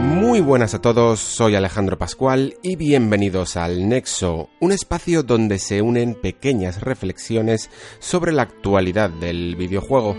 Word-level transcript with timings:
Muy 0.00 0.40
buenas 0.40 0.74
a 0.74 0.80
todos, 0.80 1.18
soy 1.18 1.56
Alejandro 1.56 1.98
Pascual 1.98 2.54
y 2.62 2.76
bienvenidos 2.76 3.56
al 3.56 3.88
Nexo, 3.88 4.48
un 4.60 4.72
espacio 4.72 5.22
donde 5.22 5.58
se 5.58 5.82
unen 5.82 6.14
pequeñas 6.14 6.80
reflexiones 6.80 7.68
sobre 7.98 8.32
la 8.32 8.42
actualidad 8.42 9.10
del 9.10 9.56
videojuego. 9.56 10.16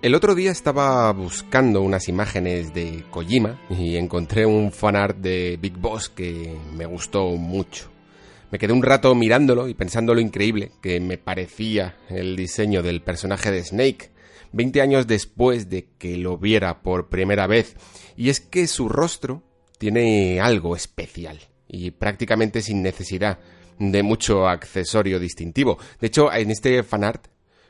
El 0.00 0.14
otro 0.14 0.36
día 0.36 0.52
estaba 0.52 1.12
buscando 1.12 1.82
unas 1.82 2.08
imágenes 2.08 2.72
de 2.72 3.04
Kojima 3.10 3.58
y 3.68 3.96
encontré 3.96 4.46
un 4.46 4.70
fanart 4.70 5.16
de 5.18 5.58
Big 5.60 5.76
Boss 5.76 6.08
que 6.08 6.56
me 6.72 6.86
gustó 6.86 7.30
mucho. 7.30 7.95
Me 8.50 8.58
quedé 8.58 8.72
un 8.72 8.82
rato 8.82 9.12
mirándolo 9.16 9.66
y 9.68 9.74
pensando 9.74 10.14
lo 10.14 10.20
increíble 10.20 10.70
que 10.80 11.00
me 11.00 11.18
parecía 11.18 11.96
el 12.08 12.36
diseño 12.36 12.82
del 12.82 13.02
personaje 13.02 13.50
de 13.50 13.64
Snake, 13.64 14.10
20 14.52 14.80
años 14.80 15.06
después 15.08 15.68
de 15.68 15.88
que 15.98 16.16
lo 16.16 16.38
viera 16.38 16.82
por 16.82 17.08
primera 17.08 17.48
vez, 17.48 17.74
y 18.16 18.30
es 18.30 18.40
que 18.40 18.68
su 18.68 18.88
rostro 18.88 19.42
tiene 19.78 20.40
algo 20.40 20.76
especial, 20.76 21.40
y 21.66 21.90
prácticamente 21.90 22.62
sin 22.62 22.82
necesidad 22.82 23.40
de 23.80 24.02
mucho 24.04 24.46
accesorio 24.46 25.18
distintivo. 25.18 25.78
De 26.00 26.06
hecho, 26.06 26.32
en 26.32 26.52
este 26.52 26.84
fanart 26.84 27.26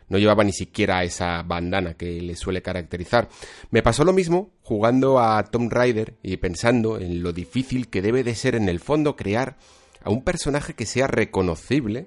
no 0.09 0.19
llevaba 0.19 0.45
ni 0.45 0.53
siquiera 0.53 1.03
esa 1.05 1.43
bandana 1.43 1.95
que 1.95 2.21
le 2.21 2.37
suele 2.37 2.63
caracterizar. 2.63 3.29
Me 3.71 3.83
pasó 3.83 4.05
lo 4.05 4.13
mismo 4.13 4.51
jugando 4.61 5.19
a 5.19 5.43
Tomb 5.45 5.73
Raider 5.73 6.15
y 6.23 6.37
pensando 6.37 6.99
en 6.99 7.23
lo 7.23 7.33
difícil 7.33 7.89
que 7.89 8.03
debe 8.03 8.23
de 8.23 8.35
ser 8.35 8.55
en 8.55 8.69
el 8.69 8.79
fondo 8.79 9.17
crear 9.17 9.57
a 10.07 10.11
un 10.11 10.23
personaje 10.23 10.75
que 10.75 10.87
sea 10.87 11.09
reconocible 11.09 12.07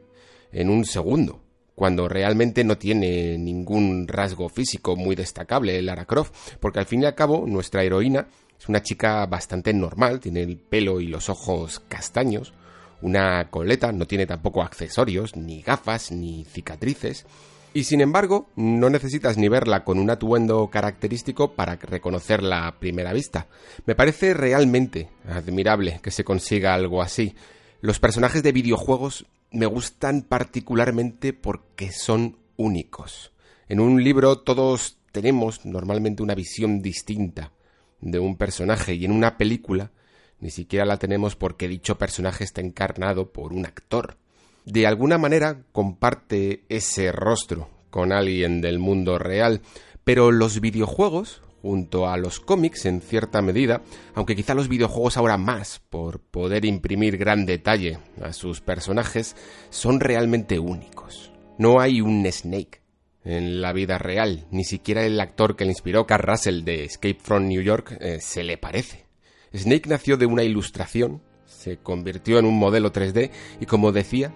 en 0.53 0.69
un 0.69 0.86
segundo, 0.86 1.42
cuando 1.75 2.08
realmente 2.08 2.64
no 2.64 2.78
tiene 2.78 3.38
ningún 3.38 4.08
rasgo 4.08 4.47
físico 4.47 4.95
muy 4.95 5.16
destacable 5.16 5.81
Lara 5.81 6.06
Croft, 6.06 6.33
porque 6.61 6.80
al 6.80 6.86
fin 6.86 7.03
y 7.03 7.06
al 7.06 7.16
cabo 7.16 7.45
nuestra 7.45 7.83
heroína 7.83 8.30
es 8.58 8.69
una 8.69 8.81
chica 8.81 9.25
bastante 9.25 9.73
normal, 9.73 10.22
tiene 10.22 10.44
el 10.44 10.58
pelo 10.58 11.02
y 11.02 11.08
los 11.08 11.28
ojos 11.28 11.81
castaños, 11.89 12.53
una 13.02 13.50
coleta, 13.50 13.91
no 13.91 14.08
tiene 14.08 14.25
tampoco 14.25 14.63
accesorios, 14.63 15.36
ni 15.36 15.61
gafas, 15.61 16.11
ni 16.13 16.45
cicatrices, 16.45 17.25
y 17.73 17.84
sin 17.84 18.00
embargo, 18.00 18.47
no 18.56 18.89
necesitas 18.89 19.38
ni 19.38 19.50
verla 19.50 19.84
con 19.84 20.00
un 20.00 20.09
atuendo 20.09 20.69
característico 20.69 21.53
para 21.53 21.75
reconocerla 21.75 22.66
a 22.66 22.80
primera 22.80 23.11
vista. 23.11 23.47
Me 23.86 23.94
parece 23.94 24.34
realmente 24.34 25.09
admirable 25.28 26.00
que 26.02 26.11
se 26.11 26.23
consiga 26.23 26.73
algo 26.73 27.02
así, 27.02 27.36
los 27.81 27.99
personajes 27.99 28.44
de 28.44 28.52
videojuegos 28.52 29.25
me 29.52 29.66
gustan 29.66 30.22
particularmente 30.23 31.33
porque 31.33 31.91
son 31.91 32.38
únicos. 32.58 33.31
En 33.67 33.80
un 33.80 34.03
libro 34.03 34.39
todos 34.39 34.97
tenemos 35.11 35.66
normalmente 35.66 36.22
una 36.22 36.35
visión 36.35 36.81
distinta 36.81 37.53
de 38.01 38.19
un 38.19 38.38
personaje 38.38 38.95
y 38.95 39.06
en 39.06 39.12
una 39.12 39.38
película 39.38 39.91
ni 40.40 40.51
siquiera 40.51 40.85
la 40.85 40.97
tenemos 40.97 41.35
porque 41.35 41.67
dicho 41.67 41.97
personaje 41.97 42.44
está 42.44 42.62
encarnado 42.62 43.31
por 43.31 43.53
un 43.53 43.66
actor. 43.66 44.17
De 44.66 44.88
alguna 44.88 45.17
manera 45.17 45.63
comparte 45.72 46.63
ese 46.69 47.11
rostro 47.11 47.69
con 47.90 48.11
alguien 48.11 48.61
del 48.61 48.79
mundo 48.79 49.19
real, 49.19 49.61
pero 50.03 50.31
los 50.31 50.61
videojuegos 50.61 51.41
junto 51.62 52.08
a 52.08 52.18
los 52.18 52.40
cómics 52.40 52.86
en 52.86 53.02
cierta 53.02 53.42
medida, 53.42 53.81
aunque 54.14 54.36
quizá 54.36 54.53
los 54.53 54.70
videojuegos 54.70 55.18
ahora 55.18 55.38
más, 55.38 55.81
por 55.90 56.20
poder 56.20 56.66
imprimir 56.66 57.18
gran 57.18 57.46
detalle 57.46 58.00
a 58.22 58.34
sus 58.34 58.62
personajes, 58.62 59.36
son 59.70 60.00
realmente 60.00 60.59
únicos. 60.59 61.31
No 61.58 61.80
hay 61.80 62.02
un 62.02 62.25
Snake 62.31 62.81
en 63.24 63.62
la 63.62 63.74
vida 63.74 63.97
real, 63.97 64.47
ni 64.52 64.64
siquiera 64.64 65.06
el 65.06 65.20
actor 65.20 65.56
que 65.56 65.66
le 65.66 65.72
inspiró, 65.72 66.08
Carl 66.08 66.24
Russell 66.24 66.64
de 66.64 66.86
Escape 66.86 67.20
from 67.22 67.47
New 67.47 67.62
York, 67.62 67.97
eh, 68.00 68.20
se 68.22 68.44
le 68.44 68.58
parece. 68.58 69.06
Snake 69.53 69.90
nació 69.90 70.18
de 70.18 70.26
una 70.26 70.44
ilustración, 70.44 71.22
se 71.46 71.78
convirtió 71.78 72.40
en 72.40 72.46
un 72.46 72.58
modelo 72.58 72.94
3D 72.94 73.31
y 73.59 73.66
como 73.66 73.91
decía, 73.91 74.34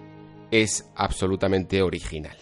es 0.50 0.86
absolutamente 0.94 1.82
original. 1.82 2.36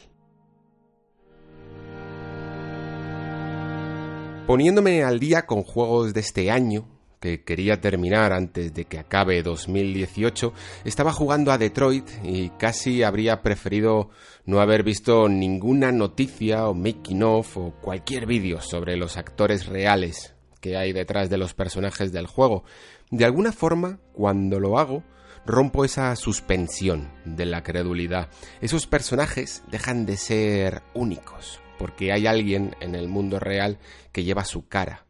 Poniéndome 4.47 5.05
al 5.05 5.21
día 5.21 5.47
con 5.47 5.63
juegos 5.63 6.13
de 6.15 6.21
este 6.21 6.51
año, 6.51 6.89
que 7.21 7.45
quería 7.45 7.81
terminar 7.81 8.33
antes 8.33 8.75
de 8.75 8.87
que 8.87 8.99
acabe 8.99 9.41
2018, 9.45 10.53
estaba 10.85 11.13
jugando 11.13 11.53
a 11.53 11.59
Detroit 11.59 12.09
y 12.25 12.51
casi 12.51 13.05
habría 13.05 13.41
preferido 13.41 14.11
no 14.45 14.61
haber 14.61 14.83
visto 14.83 15.29
ninguna 15.29 15.93
noticia 15.93 16.67
o 16.67 16.75
making 16.75 17.23
of 17.23 17.57
o 17.57 17.71
cualquier 17.81 18.27
vídeo 18.27 18.61
sobre 18.61 18.97
los 18.97 19.17
actores 19.17 19.67
reales 19.67 20.35
que 20.61 20.77
hay 20.77 20.93
detrás 20.93 21.31
de 21.31 21.39
los 21.39 21.55
personajes 21.55 22.13
del 22.13 22.27
juego. 22.27 22.65
De 23.13 23.25
alguna 23.25 23.53
forma, 23.53 24.01
cuando 24.13 24.59
lo 24.59 24.77
hago, 24.77 25.05
rompo 25.47 25.85
esa 25.85 26.15
suspensión 26.17 27.13
de 27.25 27.47
la 27.47 27.63
credulidad. 27.63 28.29
Esos 28.61 28.89
personajes 28.89 29.63
dejan 29.71 30.05
de 30.05 30.17
ser 30.17 30.83
únicos, 30.95 31.62
porque 31.79 32.13
hay 32.13 32.27
alguien 32.27 32.75
en 32.81 32.95
el 32.95 33.09
mundo 33.09 33.39
real 33.39 33.79
que 34.13 34.25
lleva 34.25 34.45
su 34.45 34.69
cara. 34.69 35.05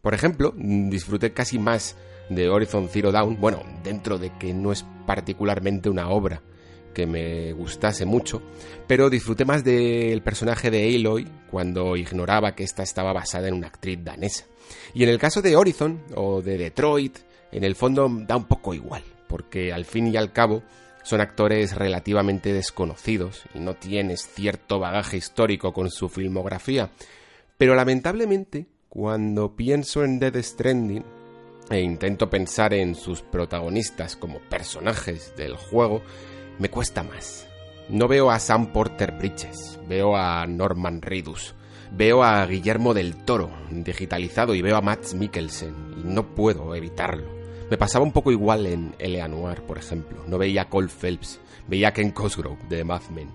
Por 0.00 0.14
ejemplo, 0.14 0.52
disfruté 0.56 1.32
casi 1.32 1.58
más 1.58 1.96
de 2.28 2.48
Horizon 2.48 2.88
Zero 2.88 3.12
Dawn, 3.12 3.40
bueno, 3.40 3.62
dentro 3.82 4.18
de 4.18 4.30
que 4.38 4.52
no 4.52 4.72
es 4.72 4.84
particularmente 5.06 5.88
una 5.88 6.08
obra 6.08 6.42
que 6.92 7.06
me 7.06 7.52
gustase 7.52 8.04
mucho, 8.04 8.42
pero 8.86 9.10
disfruté 9.10 9.44
más 9.44 9.64
del 9.64 10.22
personaje 10.22 10.70
de 10.70 10.94
Aloy 10.94 11.26
cuando 11.50 11.96
ignoraba 11.96 12.54
que 12.54 12.64
esta 12.64 12.82
estaba 12.82 13.12
basada 13.12 13.48
en 13.48 13.54
una 13.54 13.68
actriz 13.68 13.98
danesa. 14.02 14.44
Y 14.94 15.02
en 15.02 15.08
el 15.08 15.18
caso 15.18 15.42
de 15.42 15.56
Horizon 15.56 16.02
o 16.14 16.42
de 16.42 16.58
Detroit, 16.58 17.18
en 17.50 17.64
el 17.64 17.74
fondo 17.74 18.08
da 18.26 18.36
un 18.36 18.44
poco 18.44 18.74
igual, 18.74 19.02
porque 19.28 19.72
al 19.72 19.84
fin 19.84 20.08
y 20.08 20.16
al 20.16 20.32
cabo 20.32 20.62
son 21.02 21.20
actores 21.20 21.74
relativamente 21.74 22.52
desconocidos 22.52 23.42
y 23.54 23.60
no 23.60 23.74
tienes 23.74 24.28
cierto 24.28 24.78
bagaje 24.78 25.16
histórico 25.16 25.72
con 25.72 25.90
su 25.90 26.08
filmografía. 26.08 26.90
Pero 27.58 27.74
lamentablemente, 27.74 28.66
cuando 28.88 29.56
pienso 29.56 30.04
en 30.04 30.18
Dead 30.18 30.40
Stranding 30.42 31.04
e 31.70 31.80
intento 31.80 32.28
pensar 32.28 32.74
en 32.74 32.94
sus 32.94 33.22
protagonistas 33.22 34.16
como 34.16 34.40
personajes 34.40 35.34
del 35.36 35.56
juego, 35.56 36.02
me 36.58 36.68
cuesta 36.68 37.02
más. 37.02 37.46
No 37.88 38.08
veo 38.08 38.30
a 38.30 38.38
Sam 38.38 38.72
Porter 38.72 39.12
Bridges, 39.12 39.78
veo 39.88 40.16
a 40.16 40.46
Norman 40.46 41.02
Reedus, 41.02 41.54
veo 41.90 42.22
a 42.22 42.44
Guillermo 42.46 42.94
del 42.94 43.24
Toro 43.24 43.50
digitalizado 43.70 44.54
y 44.54 44.62
veo 44.62 44.76
a 44.76 44.82
Matt 44.82 45.14
Mikkelsen 45.14 45.74
y 45.98 46.04
no 46.04 46.34
puedo 46.34 46.74
evitarlo. 46.74 47.41
Me 47.72 47.78
pasaba 47.78 48.04
un 48.04 48.12
poco 48.12 48.30
igual 48.30 48.66
en 48.66 48.94
Eleanor, 48.98 49.62
por 49.62 49.78
ejemplo. 49.78 50.22
No 50.26 50.36
veía 50.36 50.60
a 50.60 50.68
Cole 50.68 50.90
Phelps, 50.90 51.40
veía 51.66 51.88
a 51.88 51.92
Ken 51.94 52.10
Cosgrove 52.10 52.58
de 52.68 52.84
Mad 52.84 53.00
Men. 53.08 53.30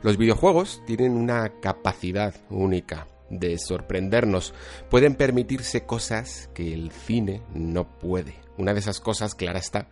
Los 0.00 0.16
videojuegos 0.16 0.82
tienen 0.86 1.12
una 1.12 1.60
capacidad 1.60 2.34
única 2.48 3.06
de 3.28 3.58
sorprendernos. 3.58 4.54
Pueden 4.88 5.14
permitirse 5.14 5.84
cosas 5.84 6.48
que 6.54 6.72
el 6.72 6.90
cine 6.90 7.42
no 7.52 7.98
puede. 7.98 8.36
Una 8.56 8.72
de 8.72 8.80
esas 8.80 8.98
cosas, 8.98 9.34
clara 9.34 9.58
está, 9.58 9.90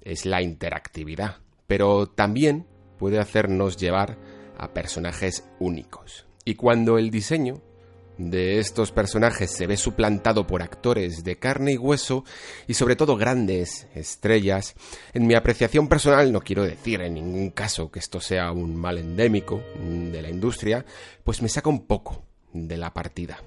es 0.00 0.24
la 0.24 0.40
interactividad. 0.40 1.36
Pero 1.66 2.06
también 2.06 2.66
puede 2.98 3.18
hacernos 3.18 3.76
llevar 3.76 4.16
a 4.56 4.72
personajes 4.72 5.46
únicos. 5.58 6.26
Y 6.46 6.54
cuando 6.54 6.96
el 6.96 7.10
diseño 7.10 7.60
de 8.18 8.58
estos 8.58 8.92
personajes 8.92 9.50
se 9.50 9.66
ve 9.66 9.76
suplantado 9.76 10.46
por 10.46 10.62
actores 10.62 11.24
de 11.24 11.36
carne 11.36 11.72
y 11.72 11.78
hueso 11.78 12.24
y 12.66 12.74
sobre 12.74 12.96
todo 12.96 13.16
grandes 13.16 13.86
estrellas. 13.94 14.74
En 15.12 15.26
mi 15.26 15.34
apreciación 15.34 15.88
personal 15.88 16.32
no 16.32 16.40
quiero 16.40 16.64
decir 16.64 17.00
en 17.02 17.14
ningún 17.14 17.50
caso 17.50 17.90
que 17.90 17.98
esto 17.98 18.20
sea 18.20 18.52
un 18.52 18.76
mal 18.76 18.98
endémico 18.98 19.62
de 19.78 20.22
la 20.22 20.30
industria, 20.30 20.84
pues 21.24 21.42
me 21.42 21.48
saca 21.48 21.68
un 21.68 21.86
poco 21.86 22.24
de 22.52 22.76
la 22.76 22.92
partida. 22.92 23.38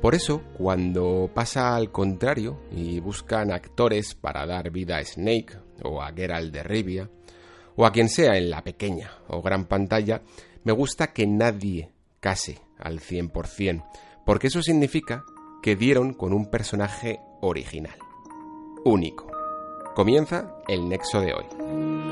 Por 0.00 0.14
eso, 0.14 0.42
cuando 0.56 1.30
pasa 1.34 1.76
al 1.76 1.92
contrario 1.92 2.62
y 2.72 3.00
buscan 3.00 3.52
actores 3.52 4.14
para 4.14 4.46
dar 4.46 4.70
vida 4.70 4.96
a 4.96 5.04
Snake 5.04 5.58
o 5.82 6.02
a 6.02 6.12
Geralt 6.12 6.52
de 6.54 6.62
Rivia, 6.62 7.10
o 7.76 7.84
a 7.84 7.92
quien 7.92 8.08
sea 8.08 8.36
en 8.36 8.50
la 8.50 8.64
pequeña 8.64 9.12
o 9.28 9.42
gran 9.42 9.66
pantalla, 9.66 10.22
me 10.64 10.72
gusta 10.72 11.12
que 11.12 11.26
nadie 11.26 11.90
case 12.18 12.60
al 12.82 13.00
100%, 13.00 13.84
porque 14.24 14.48
eso 14.48 14.62
significa 14.62 15.24
que 15.62 15.76
dieron 15.76 16.14
con 16.14 16.32
un 16.32 16.50
personaje 16.50 17.20
original, 17.40 17.96
único. 18.84 19.26
Comienza 19.94 20.56
el 20.68 20.88
nexo 20.88 21.20
de 21.20 21.34
hoy. 21.34 22.09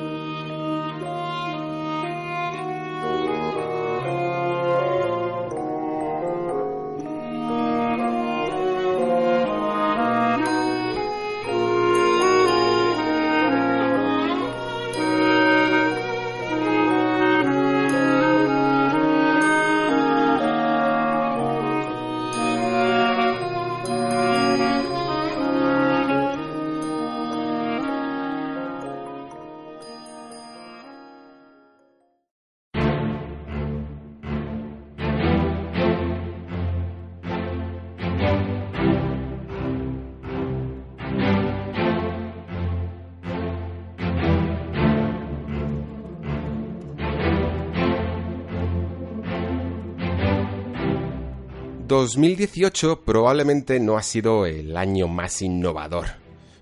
2018 52.09 53.03
probablemente 53.03 53.81
no 53.81 53.99
ha 53.99 54.03
sido 54.03 54.47
el 54.47 54.79
año 54.79 55.09
más 55.09 55.43
innovador 55.43 56.07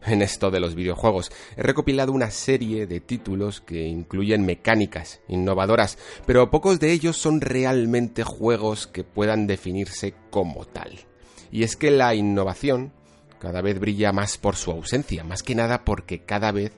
en 0.05 0.21
esto 0.21 0.51
de 0.51 0.59
los 0.59 0.75
videojuegos. 0.75 1.31
He 1.57 1.63
recopilado 1.63 2.11
una 2.11 2.33
serie 2.33 2.89
de 2.89 2.99
títulos 2.99 3.61
que 3.61 3.87
incluyen 3.87 4.45
mecánicas 4.45 5.21
innovadoras, 5.29 5.99
pero 6.27 6.51
pocos 6.51 6.81
de 6.81 6.91
ellos 6.91 7.17
son 7.17 7.41
realmente 7.41 8.25
juegos 8.25 8.89
que 8.89 9.05
puedan 9.05 9.47
definirse 9.47 10.15
como 10.31 10.65
tal. 10.65 10.99
Y 11.53 11.63
es 11.63 11.77
que 11.77 11.93
la 11.93 12.17
innovación 12.17 12.91
cada 13.39 13.63
vez 13.63 13.79
brilla 13.79 14.11
más 14.11 14.39
por 14.39 14.57
su 14.57 14.73
ausencia, 14.73 15.23
más 15.23 15.45
que 15.45 15.55
nada 15.55 15.85
porque 15.85 16.25
cada 16.25 16.51
vez 16.51 16.73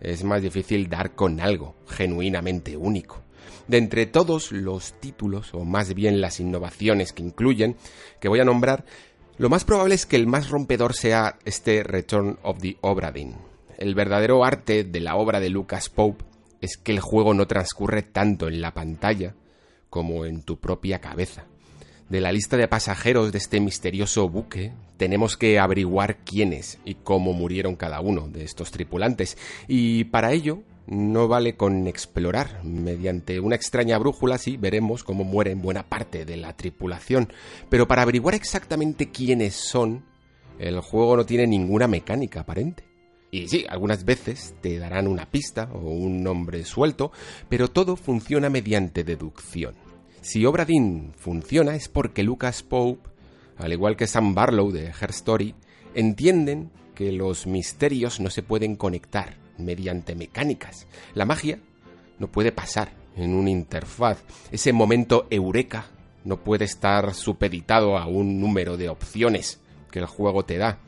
es 0.00 0.24
más 0.24 0.40
difícil 0.40 0.88
dar 0.88 1.14
con 1.14 1.40
algo 1.40 1.74
genuinamente 1.86 2.74
único 2.78 3.23
de 3.68 3.78
entre 3.78 4.06
todos 4.06 4.52
los 4.52 4.92
títulos, 5.00 5.54
o 5.54 5.64
más 5.64 5.94
bien 5.94 6.20
las 6.20 6.40
innovaciones 6.40 7.12
que 7.12 7.22
incluyen, 7.22 7.76
que 8.20 8.28
voy 8.28 8.40
a 8.40 8.44
nombrar, 8.44 8.84
lo 9.36 9.48
más 9.48 9.64
probable 9.64 9.94
es 9.94 10.06
que 10.06 10.16
el 10.16 10.26
más 10.26 10.50
rompedor 10.50 10.94
sea 10.94 11.38
este 11.44 11.82
Return 11.82 12.38
of 12.42 12.60
the 12.60 12.76
Obra 12.82 13.10
Dinn. 13.10 13.34
El 13.78 13.94
verdadero 13.94 14.44
arte 14.44 14.84
de 14.84 15.00
la 15.00 15.16
obra 15.16 15.40
de 15.40 15.50
Lucas 15.50 15.88
Pope 15.88 16.24
es 16.60 16.76
que 16.76 16.92
el 16.92 17.00
juego 17.00 17.34
no 17.34 17.46
transcurre 17.46 18.02
tanto 18.02 18.46
en 18.48 18.60
la 18.60 18.72
pantalla 18.72 19.34
como 19.90 20.24
en 20.24 20.42
tu 20.42 20.58
propia 20.58 21.00
cabeza. 21.00 21.46
De 22.08 22.20
la 22.20 22.32
lista 22.32 22.56
de 22.56 22.68
pasajeros 22.68 23.32
de 23.32 23.38
este 23.38 23.60
misterioso 23.60 24.28
buque, 24.28 24.72
tenemos 24.96 25.36
que 25.36 25.58
averiguar 25.58 26.18
quiénes 26.18 26.78
y 26.84 26.94
cómo 26.94 27.32
murieron 27.32 27.76
cada 27.76 28.00
uno 28.00 28.28
de 28.28 28.44
estos 28.44 28.70
tripulantes, 28.70 29.36
y 29.66 30.04
para 30.04 30.32
ello 30.32 30.62
no 30.86 31.28
vale 31.28 31.56
con 31.56 31.86
explorar. 31.86 32.62
Mediante 32.64 33.40
una 33.40 33.56
extraña 33.56 33.98
brújula 33.98 34.38
sí 34.38 34.56
veremos 34.56 35.04
cómo 35.04 35.24
mueren 35.24 35.62
buena 35.62 35.84
parte 35.84 36.24
de 36.24 36.36
la 36.36 36.56
tripulación, 36.56 37.32
pero 37.68 37.88
para 37.88 38.02
averiguar 38.02 38.34
exactamente 38.34 39.10
quiénes 39.10 39.54
son, 39.54 40.04
el 40.58 40.80
juego 40.80 41.16
no 41.16 41.26
tiene 41.26 41.46
ninguna 41.46 41.88
mecánica 41.88 42.40
aparente. 42.40 42.84
Y 43.30 43.48
sí, 43.48 43.64
algunas 43.68 44.04
veces 44.04 44.54
te 44.60 44.78
darán 44.78 45.08
una 45.08 45.28
pista 45.28 45.68
o 45.72 45.90
un 45.90 46.22
nombre 46.22 46.64
suelto, 46.64 47.10
pero 47.48 47.68
todo 47.68 47.96
funciona 47.96 48.48
mediante 48.48 49.02
deducción. 49.02 49.74
Si 50.20 50.46
Obra 50.46 50.66
funciona 51.16 51.74
es 51.74 51.88
porque 51.88 52.22
Lucas 52.22 52.62
Pope, 52.62 53.10
al 53.58 53.72
igual 53.72 53.96
que 53.96 54.06
Sam 54.06 54.34
Barlow 54.34 54.70
de 54.70 54.86
Her 54.86 55.10
Story, 55.10 55.54
entienden 55.94 56.70
que 56.94 57.10
los 57.10 57.46
misterios 57.48 58.20
no 58.20 58.30
se 58.30 58.42
pueden 58.42 58.76
conectar 58.76 59.43
mediante 59.58 60.14
mecánicas. 60.14 60.86
La 61.14 61.24
magia 61.24 61.58
no 62.18 62.28
puede 62.28 62.52
pasar 62.52 62.92
en 63.16 63.34
una 63.34 63.50
interfaz. 63.50 64.22
Ese 64.50 64.72
momento 64.72 65.26
eureka 65.30 65.86
no 66.24 66.38
puede 66.38 66.64
estar 66.64 67.14
supeditado 67.14 67.98
a 67.98 68.06
un 68.06 68.40
número 68.40 68.76
de 68.76 68.88
opciones 68.88 69.60
que 69.90 69.98
el 69.98 70.06
juego 70.06 70.44
te 70.44 70.58
da, 70.58 70.78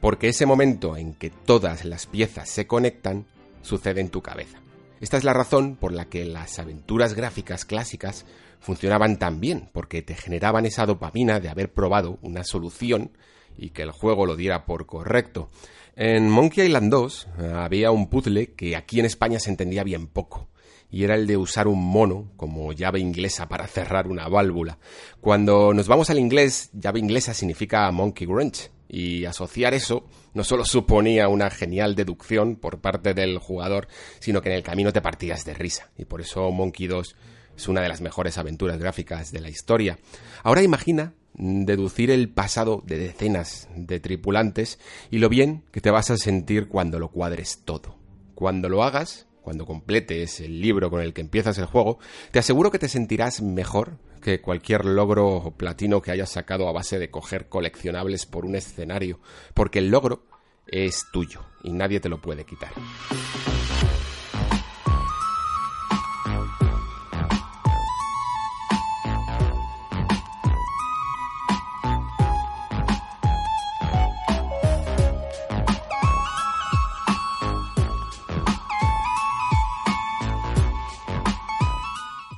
porque 0.00 0.28
ese 0.28 0.46
momento 0.46 0.96
en 0.96 1.14
que 1.14 1.30
todas 1.30 1.84
las 1.84 2.06
piezas 2.06 2.48
se 2.48 2.66
conectan 2.66 3.26
sucede 3.62 4.00
en 4.00 4.10
tu 4.10 4.20
cabeza. 4.20 4.58
Esta 5.00 5.16
es 5.16 5.24
la 5.24 5.32
razón 5.32 5.76
por 5.76 5.92
la 5.92 6.06
que 6.06 6.24
las 6.24 6.58
aventuras 6.58 7.14
gráficas 7.14 7.64
clásicas 7.64 8.24
funcionaban 8.60 9.18
tan 9.18 9.40
bien, 9.40 9.68
porque 9.72 10.02
te 10.02 10.14
generaban 10.14 10.66
esa 10.66 10.86
dopamina 10.86 11.40
de 11.40 11.48
haber 11.48 11.72
probado 11.72 12.18
una 12.22 12.44
solución 12.44 13.10
y 13.56 13.70
que 13.70 13.82
el 13.82 13.90
juego 13.90 14.26
lo 14.26 14.36
diera 14.36 14.64
por 14.64 14.86
correcto. 14.86 15.48
En 15.96 16.28
Monkey 16.28 16.66
Island 16.66 16.90
2 16.90 17.28
eh, 17.38 17.52
había 17.54 17.90
un 17.92 18.08
puzzle 18.08 18.52
que 18.54 18.74
aquí 18.74 18.98
en 18.98 19.06
España 19.06 19.38
se 19.38 19.50
entendía 19.50 19.84
bien 19.84 20.08
poco, 20.08 20.48
y 20.90 21.04
era 21.04 21.14
el 21.14 21.26
de 21.26 21.36
usar 21.36 21.68
un 21.68 21.84
mono 21.84 22.32
como 22.36 22.72
llave 22.72 22.98
inglesa 22.98 23.48
para 23.48 23.66
cerrar 23.66 24.08
una 24.08 24.28
válvula. 24.28 24.78
Cuando 25.20 25.72
nos 25.72 25.86
vamos 25.86 26.10
al 26.10 26.18
inglés, 26.18 26.70
llave 26.72 26.98
inglesa 26.98 27.32
significa 27.32 27.90
Monkey 27.92 28.26
Wrench, 28.26 28.70
y 28.88 29.24
asociar 29.24 29.74
eso 29.74 30.04
no 30.34 30.44
solo 30.44 30.64
suponía 30.64 31.28
una 31.28 31.50
genial 31.50 31.94
deducción 31.94 32.56
por 32.56 32.80
parte 32.80 33.14
del 33.14 33.38
jugador, 33.38 33.88
sino 34.18 34.42
que 34.42 34.50
en 34.50 34.56
el 34.56 34.62
camino 34.62 34.92
te 34.92 35.00
partías 35.00 35.44
de 35.44 35.54
risa, 35.54 35.90
y 35.96 36.04
por 36.06 36.20
eso 36.20 36.50
Monkey 36.50 36.86
2 36.86 37.16
es 37.56 37.68
una 37.68 37.80
de 37.80 37.88
las 37.88 38.00
mejores 38.00 38.36
aventuras 38.36 38.78
gráficas 38.78 39.30
de 39.30 39.40
la 39.40 39.48
historia. 39.48 39.98
Ahora 40.42 40.62
imagina 40.62 41.14
deducir 41.34 42.10
el 42.10 42.28
pasado 42.28 42.82
de 42.86 42.98
decenas 42.98 43.68
de 43.74 44.00
tripulantes 44.00 44.78
y 45.10 45.18
lo 45.18 45.28
bien 45.28 45.64
que 45.72 45.80
te 45.80 45.90
vas 45.90 46.10
a 46.10 46.16
sentir 46.16 46.68
cuando 46.68 46.98
lo 46.98 47.10
cuadres 47.10 47.62
todo. 47.64 47.96
Cuando 48.34 48.68
lo 48.68 48.82
hagas, 48.82 49.26
cuando 49.42 49.66
completes 49.66 50.40
el 50.40 50.60
libro 50.60 50.90
con 50.90 51.00
el 51.02 51.12
que 51.12 51.20
empiezas 51.20 51.58
el 51.58 51.66
juego, 51.66 51.98
te 52.30 52.38
aseguro 52.38 52.70
que 52.70 52.78
te 52.78 52.88
sentirás 52.88 53.42
mejor 53.42 53.98
que 54.22 54.40
cualquier 54.40 54.86
logro 54.86 55.52
platino 55.56 56.00
que 56.00 56.10
hayas 56.10 56.30
sacado 56.30 56.66
a 56.66 56.72
base 56.72 56.98
de 56.98 57.10
coger 57.10 57.48
coleccionables 57.48 58.24
por 58.24 58.46
un 58.46 58.56
escenario, 58.56 59.20
porque 59.52 59.80
el 59.80 59.90
logro 59.90 60.24
es 60.66 61.04
tuyo 61.12 61.42
y 61.62 61.72
nadie 61.72 62.00
te 62.00 62.08
lo 62.08 62.22
puede 62.22 62.44
quitar. 62.44 62.72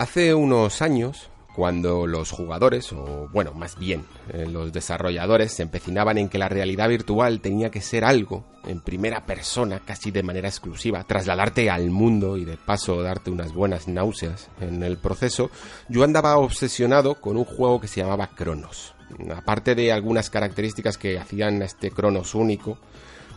Hace 0.06 0.34
unos 0.34 0.82
años, 0.82 1.30
cuando 1.52 2.06
los 2.06 2.30
jugadores, 2.30 2.92
o 2.92 3.28
bueno, 3.32 3.52
más 3.54 3.76
bien 3.76 4.04
eh, 4.32 4.46
los 4.48 4.72
desarrolladores, 4.72 5.50
se 5.52 5.64
empecinaban 5.64 6.16
en 6.16 6.28
que 6.28 6.38
la 6.38 6.48
realidad 6.48 6.88
virtual 6.88 7.40
tenía 7.40 7.72
que 7.72 7.80
ser 7.80 8.04
algo 8.04 8.44
en 8.68 8.80
primera 8.80 9.26
persona, 9.26 9.80
casi 9.84 10.12
de 10.12 10.22
manera 10.22 10.48
exclusiva, 10.48 11.02
trasladarte 11.02 11.70
al 11.70 11.90
mundo 11.90 12.36
y 12.36 12.44
de 12.44 12.56
paso 12.56 13.02
darte 13.02 13.32
unas 13.32 13.52
buenas 13.52 13.88
náuseas 13.88 14.48
en 14.60 14.84
el 14.84 14.96
proceso, 14.96 15.50
yo 15.88 16.04
andaba 16.04 16.36
obsesionado 16.38 17.20
con 17.20 17.36
un 17.36 17.44
juego 17.44 17.80
que 17.80 17.88
se 17.88 18.00
llamaba 18.00 18.28
Cronos. 18.28 18.94
Aparte 19.34 19.74
de 19.74 19.90
algunas 19.90 20.30
características 20.30 20.98
que 20.98 21.18
hacían 21.18 21.62
a 21.62 21.64
este 21.64 21.90
Cronos 21.90 22.36
único, 22.36 22.78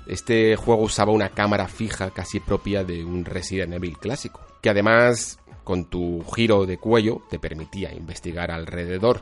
este 0.05 0.55
juego 0.55 0.83
usaba 0.83 1.11
una 1.11 1.29
cámara 1.29 1.67
fija 1.67 2.11
casi 2.11 2.39
propia 2.39 2.83
de 2.83 3.03
un 3.03 3.25
Resident 3.25 3.73
Evil 3.73 3.97
clásico, 3.97 4.41
que 4.61 4.69
además 4.69 5.39
con 5.69 5.85
tu 5.85 6.23
giro 6.33 6.65
de 6.65 6.79
cuello 6.79 7.21
te 7.29 7.37
permitía 7.37 7.93
investigar 7.93 8.49
alrededor. 8.49 9.21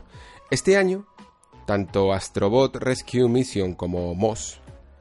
Este 0.50 0.78
año, 0.78 1.04
tanto 1.66 2.14
Astrobot 2.14 2.74
Rescue 2.76 3.28
Mission 3.28 3.74
como 3.74 4.14
Moss 4.14 4.58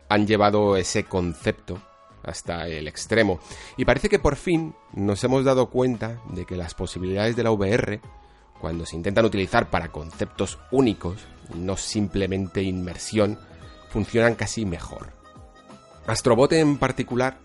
han 0.10 0.28
llevado 0.28 0.76
ese 0.76 1.06
concepto 1.06 1.82
hasta 2.22 2.68
el 2.68 2.90
extremo 2.90 3.40
y 3.78 3.86
parece 3.86 4.10
que 4.10 4.20
por 4.20 4.36
fin 4.36 4.76
nos 4.92 5.24
hemos 5.24 5.46
dado 5.46 5.70
cuenta 5.70 6.22
de 6.34 6.44
que 6.44 6.58
las 6.58 6.74
posibilidades 6.74 7.38
de 7.38 7.44
la 7.44 7.52
VR, 7.52 8.02
cuando 8.60 8.86
se 8.86 8.98
intentan 8.98 9.24
utilizar 9.24 9.70
para 9.70 9.88
conceptos 9.88 10.60
únicos, 10.70 11.28
no 11.56 11.78
simplemente 11.78 12.62
inmersión, 12.62 13.40
funcionan 13.88 14.36
casi 14.36 14.66
mejor. 14.66 15.14
Astrobot 16.08 16.52
en 16.52 16.78
particular 16.78 17.38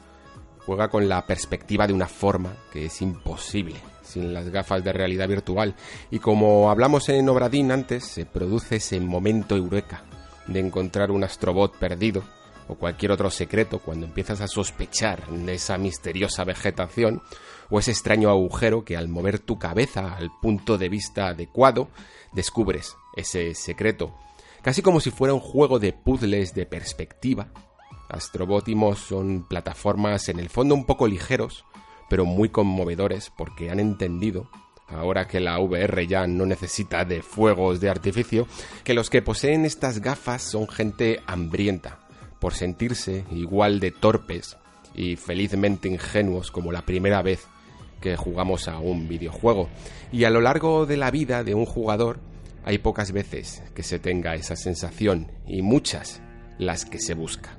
juega 0.67 0.89
con 0.89 1.09
la 1.09 1.25
perspectiva 1.25 1.87
de 1.87 1.93
una 1.93 2.09
forma 2.09 2.57
que 2.73 2.87
es 2.87 3.01
imposible 3.01 3.92
sin 4.03 4.35
las 4.35 4.49
gafas 4.49 4.85
de 4.85 4.93
realidad 4.93 5.29
virtual. 5.29 5.75
Y 6.11 6.19
como 6.19 6.71
hablamos 6.71 7.09
en 7.09 7.29
Obradín 7.29 7.73
antes, 7.73 8.05
se 8.05 8.27
produce 8.27 8.77
ese 8.77 9.01
momento 9.01 9.57
eureka 9.57 10.05
de 10.47 10.61
encontrar 10.61 11.11
un 11.11 11.25
astrobot 11.25 11.77
perdido 11.77 12.23
o 12.69 12.75
cualquier 12.75 13.13
otro 13.13 13.31
secreto 13.31 13.79
cuando 13.79 14.07
empiezas 14.07 14.41
a 14.41 14.49
sospechar 14.49 15.29
de 15.29 15.55
esa 15.55 15.79
misteriosa 15.79 16.45
vegetación 16.45 17.23
o 17.71 17.79
ese 17.79 17.91
extraño 17.91 18.31
agujero 18.31 18.85
que 18.85 18.97
al 18.97 19.09
mover 19.09 19.39
tu 19.39 19.59
cabeza 19.59 20.15
al 20.15 20.31
punto 20.41 20.79
de 20.79 20.89
vista 20.89 21.29
adecuado 21.29 21.89
descubres 22.33 22.97
ese 23.17 23.55
secreto. 23.55 24.15
Casi 24.63 24.83
como 24.83 25.01
si 25.01 25.11
fuera 25.11 25.35
un 25.35 25.41
juego 25.41 25.79
de 25.79 25.93
puzzles 25.93 26.55
de 26.55 26.67
perspectiva. 26.67 27.49
Astrobot 28.09 28.69
y 28.69 28.77
son 28.95 29.49
plataformas 29.49 30.29
en 30.29 30.39
el 30.39 30.51
fondo 30.51 30.75
un 30.75 30.85
poco 30.85 31.07
ligeros, 31.07 31.65
pero 32.13 32.27
muy 32.27 32.51
conmovedores 32.51 33.33
porque 33.35 33.71
han 33.71 33.81
entendido 33.81 34.51
ahora 34.87 35.27
que 35.27 35.41
la 35.41 35.59
VR 35.59 36.07
ya 36.07 36.27
no 36.27 36.45
necesita 36.45 37.07
de 37.07 37.23
fuegos 37.23 37.81
de 37.81 37.89
artificio, 37.89 38.47
que 38.85 38.93
los 38.93 39.09
que 39.09 39.23
poseen 39.23 39.65
estas 39.65 40.03
gafas 40.03 40.43
son 40.43 40.69
gente 40.69 41.21
hambrienta, 41.27 42.01
por 42.39 42.53
sentirse 42.53 43.25
igual 43.31 43.81
de 43.81 43.93
torpes 43.93 44.59
y 44.95 45.17
felizmente 45.17 45.89
ingenuos 45.89 46.51
como 46.51 46.71
la 46.71 46.83
primera 46.83 47.23
vez 47.23 47.47
que 48.03 48.15
jugamos 48.15 48.69
a 48.69 48.79
un 48.79 49.09
videojuego. 49.09 49.71
Y 50.13 50.25
a 50.25 50.31
lo 50.31 50.43
largo 50.43 50.85
de 50.85 50.99
la 50.99 51.11
vida 51.11 51.45
de 51.45 51.55
un 51.55 51.65
jugador 51.65 52.21
hay 52.63 52.77
pocas 52.77 53.13
veces 53.13 53.63
que 53.75 53.83
se 53.83 53.99
tenga 53.99 54.35
esa 54.35 54.57
sensación 54.57 55.33
y 55.47 55.63
muchas 55.63 56.21
las 56.59 56.85
que 56.85 56.99
se 56.99 57.15
busca. 57.15 57.57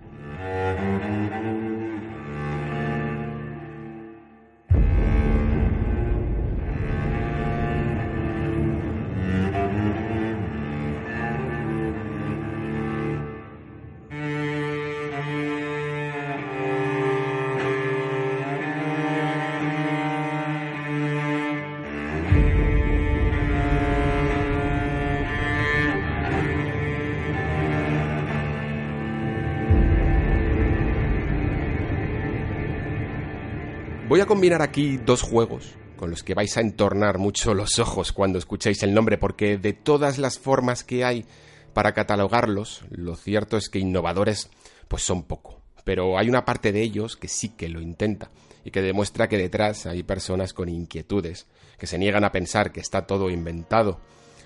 A 34.23 34.27
combinar 34.27 34.61
aquí 34.61 34.97
dos 34.97 35.21
juegos 35.21 35.75
con 35.97 36.09
los 36.09 36.23
que 36.23 36.33
vais 36.33 36.55
a 36.57 36.61
entornar 36.61 37.17
mucho 37.17 37.53
los 37.53 37.77
ojos 37.79 38.13
cuando 38.13 38.39
escuchéis 38.39 38.81
el 38.83 38.93
nombre, 38.93 39.17
porque 39.17 39.57
de 39.57 39.73
todas 39.73 40.17
las 40.17 40.39
formas 40.39 40.83
que 40.83 41.03
hay 41.03 41.25
para 41.73 41.93
catalogarlos, 41.93 42.83
lo 42.89 43.15
cierto 43.15 43.57
es 43.57 43.69
que 43.69 43.79
innovadores 43.79 44.49
pues 44.87 45.03
son 45.03 45.23
poco. 45.23 45.61
Pero 45.83 46.17
hay 46.17 46.29
una 46.29 46.45
parte 46.45 46.71
de 46.71 46.81
ellos 46.81 47.17
que 47.17 47.27
sí 47.27 47.49
que 47.49 47.67
lo 47.67 47.81
intenta 47.81 48.31
y 48.63 48.71
que 48.71 48.81
demuestra 48.81 49.27
que 49.27 49.37
detrás 49.37 49.85
hay 49.85 50.03
personas 50.03 50.53
con 50.53 50.69
inquietudes, 50.69 51.47
que 51.77 51.87
se 51.87 51.97
niegan 51.97 52.23
a 52.23 52.31
pensar 52.31 52.71
que 52.71 52.79
está 52.79 53.05
todo 53.05 53.29
inventado. 53.29 53.99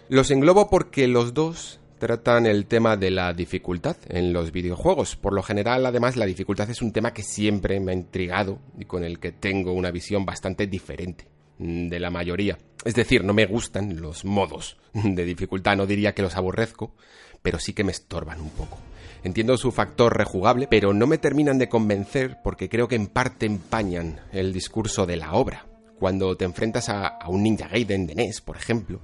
Los 0.09 0.31
englobo 0.31 0.71
porque 0.71 1.07
los 1.07 1.35
dos 1.35 1.79
tratan 1.97 2.45
el 2.45 2.65
tema 2.65 2.95
de 2.97 3.11
la 3.11 3.33
dificultad 3.33 3.97
en 4.09 4.33
los 4.33 4.51
videojuegos. 4.51 5.15
Por 5.15 5.33
lo 5.33 5.43
general, 5.43 5.85
además, 5.85 6.15
la 6.15 6.25
dificultad 6.25 6.69
es 6.69 6.81
un 6.81 6.91
tema 6.91 7.13
que 7.13 7.23
siempre 7.23 7.79
me 7.79 7.91
ha 7.91 7.95
intrigado 7.95 8.59
y 8.77 8.85
con 8.85 9.03
el 9.03 9.19
que 9.19 9.31
tengo 9.31 9.73
una 9.73 9.91
visión 9.91 10.25
bastante 10.25 10.67
diferente 10.67 11.27
de 11.57 11.99
la 11.99 12.09
mayoría. 12.09 12.57
Es 12.85 12.93
decir, 12.93 13.23
no 13.23 13.33
me 13.33 13.45
gustan 13.45 13.99
los 13.99 14.23
modos 14.25 14.77
de 14.93 15.25
dificultad, 15.25 15.75
no 15.75 15.85
diría 15.85 16.13
que 16.13 16.21
los 16.21 16.35
aborrezco, 16.35 16.95
pero 17.41 17.59
sí 17.59 17.73
que 17.73 17.83
me 17.83 17.91
estorban 17.91 18.41
un 18.41 18.51
poco. 18.51 18.77
Entiendo 19.23 19.57
su 19.57 19.71
factor 19.71 20.15
rejugable, 20.15 20.67
pero 20.67 20.93
no 20.93 21.07
me 21.07 21.17
terminan 21.17 21.57
de 21.57 21.69
convencer 21.69 22.37
porque 22.43 22.69
creo 22.69 22.87
que 22.87 22.95
en 22.95 23.07
parte 23.07 23.45
empañan 23.45 24.21
el 24.31 24.53
discurso 24.53 25.05
de 25.05 25.17
la 25.17 25.33
obra. 25.33 25.65
Cuando 25.99 26.37
te 26.37 26.45
enfrentas 26.45 26.89
a, 26.89 27.17
un 27.27 27.43
Ninja 27.43 27.67
Gaiden 27.67 28.05
de 28.05 28.15
NES, 28.15 28.41
por 28.41 28.55
ejemplo, 28.55 29.01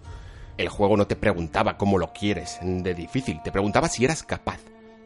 el 0.57 0.69
juego 0.69 0.97
no 0.97 1.07
te 1.07 1.15
preguntaba 1.15 1.77
cómo 1.77 1.97
lo 1.97 2.13
quieres 2.13 2.59
de 2.61 2.93
difícil, 2.93 3.41
te 3.43 3.51
preguntaba 3.51 3.89
si 3.89 4.05
eras 4.05 4.23
capaz 4.23 4.59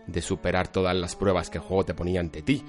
de 0.05 0.21
superar 0.21 0.67
todas 0.69 0.95
las 0.95 1.15
pruebas 1.15 1.49
que 1.49 1.57
el 1.57 1.63
juego 1.63 1.85
te 1.85 1.93
ponía 1.93 2.19
ante 2.19 2.41
ti. 2.41 2.63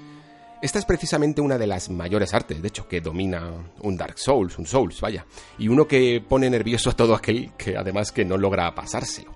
Esta 0.61 0.77
es 0.77 0.85
precisamente 0.85 1.39
una 1.39 1.57
de 1.57 1.67
las 1.67 1.89
mayores 1.89 2.33
artes, 2.33 2.61
de 2.61 2.67
hecho, 2.67 2.87
que 2.87 2.99
domina 2.99 3.71
un 3.81 3.95
Dark 3.95 4.19
Souls, 4.19 4.57
un 4.59 4.65
Souls, 4.65 4.99
vaya, 4.99 5.25
y 5.57 5.69
uno 5.69 5.87
que 5.87 6.21
pone 6.27 6.49
nervioso 6.49 6.89
a 6.89 6.95
todo 6.95 7.15
aquel 7.15 7.53
que 7.57 7.77
además 7.77 8.11
que 8.11 8.25
no 8.25 8.37
logra 8.37 8.75
pasárselo. 8.75 9.33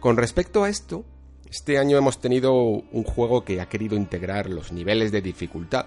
Con 0.00 0.18
respecto 0.18 0.64
a 0.64 0.68
esto, 0.68 1.04
este 1.50 1.78
año 1.78 1.96
hemos 1.96 2.20
tenido 2.20 2.54
un 2.54 3.04
juego 3.04 3.44
que 3.44 3.60
ha 3.60 3.68
querido 3.68 3.96
integrar 3.96 4.50
los 4.50 4.70
niveles 4.70 5.12
de 5.12 5.22
dificultad 5.22 5.86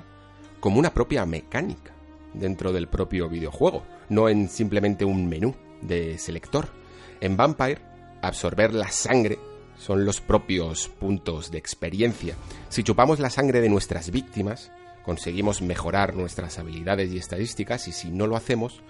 como 0.60 0.80
una 0.80 0.94
propia 0.94 1.26
mecánica 1.26 1.94
dentro 2.34 2.74
del 2.74 2.88
propio 2.88 3.30
videojuego, 3.30 3.84
no 4.10 4.28
en 4.28 4.50
simplemente 4.50 5.06
un 5.06 5.28
menú 5.28 5.56
de 5.82 6.18
selector. 6.18 6.83
En 7.24 7.38
Vampire, 7.38 7.80
absorber 8.22 8.74
la 8.74 8.90
sangre 8.92 9.40
son 9.78 10.04
los 10.04 10.20
propios 10.20 10.90
puntos 10.90 11.52
de 11.52 11.58
experiencia. 11.58 12.36
Si 12.68 12.84
chupamos 12.84 13.20
la 13.20 13.30
sangre 13.30 13.62
de 13.62 13.70
nuestras 13.70 14.12
víctimas, 14.12 14.74
conseguimos 15.06 15.62
mejorar 15.62 16.16
nuestras 16.16 16.60
habilidades 16.60 17.14
y 17.14 17.18
estadísticas 17.18 17.88
y 17.88 17.94
si 17.94 18.10
no 18.12 18.28
lo 18.28 18.36
hacemos, 18.36 18.82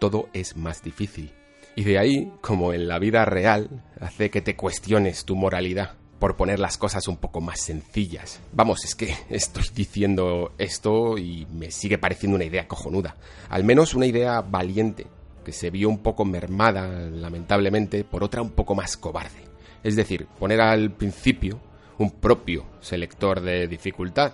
todo 0.00 0.28
es 0.32 0.56
más 0.56 0.82
difícil. 0.82 1.32
Y 1.76 1.84
de 1.84 2.00
ahí, 2.00 2.32
como 2.40 2.72
en 2.72 2.88
la 2.88 2.98
vida 2.98 3.24
real, 3.24 3.84
hace 4.00 4.30
que 4.30 4.42
te 4.42 4.56
cuestiones 4.56 5.24
tu 5.24 5.36
moralidad 5.36 5.94
por 6.18 6.36
poner 6.36 6.58
las 6.58 6.78
cosas 6.78 7.06
un 7.06 7.18
poco 7.18 7.40
más 7.40 7.60
sencillas. 7.60 8.40
Vamos, 8.52 8.84
es 8.84 8.96
que 8.96 9.14
estoy 9.30 9.66
diciendo 9.72 10.54
esto 10.58 11.18
y 11.18 11.46
me 11.52 11.70
sigue 11.70 11.98
pareciendo 11.98 12.34
una 12.34 12.46
idea 12.46 12.66
cojonuda. 12.66 13.14
Al 13.48 13.62
menos 13.62 13.94
una 13.94 14.06
idea 14.06 14.40
valiente 14.40 15.06
que 15.46 15.52
se 15.52 15.70
vio 15.70 15.88
un 15.88 15.98
poco 15.98 16.24
mermada, 16.24 16.88
lamentablemente, 16.88 18.02
por 18.02 18.24
otra 18.24 18.42
un 18.42 18.50
poco 18.50 18.74
más 18.74 18.96
cobarde. 18.96 19.44
Es 19.84 19.94
decir, 19.94 20.26
poner 20.40 20.60
al 20.60 20.90
principio 20.90 21.60
un 21.98 22.10
propio 22.10 22.64
selector 22.80 23.40
de 23.40 23.68
dificultad. 23.68 24.32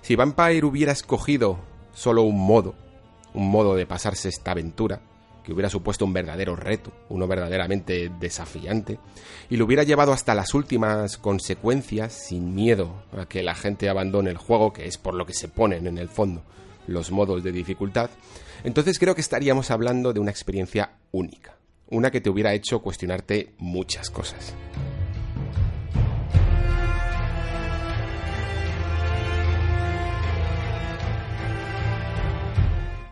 Si 0.00 0.16
Vampire 0.16 0.64
hubiera 0.64 0.92
escogido 0.92 1.58
solo 1.92 2.22
un 2.22 2.40
modo, 2.46 2.74
un 3.34 3.50
modo 3.50 3.74
de 3.74 3.84
pasarse 3.84 4.30
esta 4.30 4.52
aventura, 4.52 5.02
que 5.44 5.52
hubiera 5.52 5.68
supuesto 5.68 6.06
un 6.06 6.14
verdadero 6.14 6.56
reto, 6.56 6.92
uno 7.10 7.26
verdaderamente 7.26 8.10
desafiante, 8.18 8.98
y 9.50 9.58
lo 9.58 9.66
hubiera 9.66 9.82
llevado 9.82 10.14
hasta 10.14 10.34
las 10.34 10.54
últimas 10.54 11.18
consecuencias 11.18 12.14
sin 12.14 12.54
miedo 12.54 13.02
a 13.14 13.26
que 13.26 13.42
la 13.42 13.54
gente 13.54 13.90
abandone 13.90 14.30
el 14.30 14.38
juego, 14.38 14.72
que 14.72 14.86
es 14.86 14.96
por 14.96 15.12
lo 15.12 15.26
que 15.26 15.34
se 15.34 15.48
ponen 15.48 15.86
en 15.86 15.98
el 15.98 16.08
fondo 16.08 16.42
los 16.86 17.10
modos 17.10 17.42
de 17.42 17.52
dificultad, 17.52 18.10
entonces 18.64 18.98
creo 18.98 19.14
que 19.14 19.20
estaríamos 19.20 19.70
hablando 19.70 20.12
de 20.12 20.20
una 20.20 20.30
experiencia 20.30 20.92
única, 21.12 21.56
una 21.88 22.10
que 22.10 22.20
te 22.20 22.30
hubiera 22.30 22.54
hecho 22.54 22.80
cuestionarte 22.80 23.54
muchas 23.58 24.10
cosas. 24.10 24.54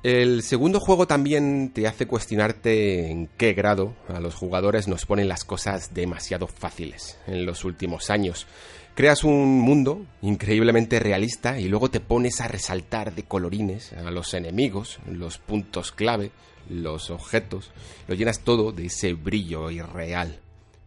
El 0.03 0.43
segundo 0.43 0.81
juego 0.81 1.07
también 1.07 1.71
te 1.73 1.87
hace 1.87 2.09
cuestionarte 2.09 3.09
en 3.09 3.29
qué 3.37 3.53
grado 3.53 3.95
a 4.09 4.19
los 4.19 4.35
jugadores 4.35 4.89
nos 4.89 5.07
ponen 5.07 5.29
las 5.29 5.45
cosas 5.45 5.95
demasiado 5.95 6.49
fáciles 6.49 7.19
en 7.29 7.47
los 7.47 7.65
últimos 7.65 8.11
años. 8.11 8.49
Creas 8.95 9.25
un 9.25 9.59
mundo 9.59 10.05
increíblemente 10.21 10.99
realista 10.99 11.59
y 11.59 11.67
luego 11.67 11.91
te 11.91 12.01
pones 12.01 12.43
a 12.43 12.49
resaltar 12.49 13.15
de 13.15 13.23
colorines 13.23 13.95
a 13.95 14.11
los 14.11 14.35
enemigos, 14.35 14.99
los 15.07 15.39
puntos 15.39 15.93
clave, 15.93 16.31
los 16.69 17.09
objetos, 17.09 17.71
lo 18.07 18.15
llenas 18.15 18.41
todo 18.41 18.71
de 18.71 18.87
ese 18.87 19.15
brillo 19.15 19.71
irreal, 19.71 20.41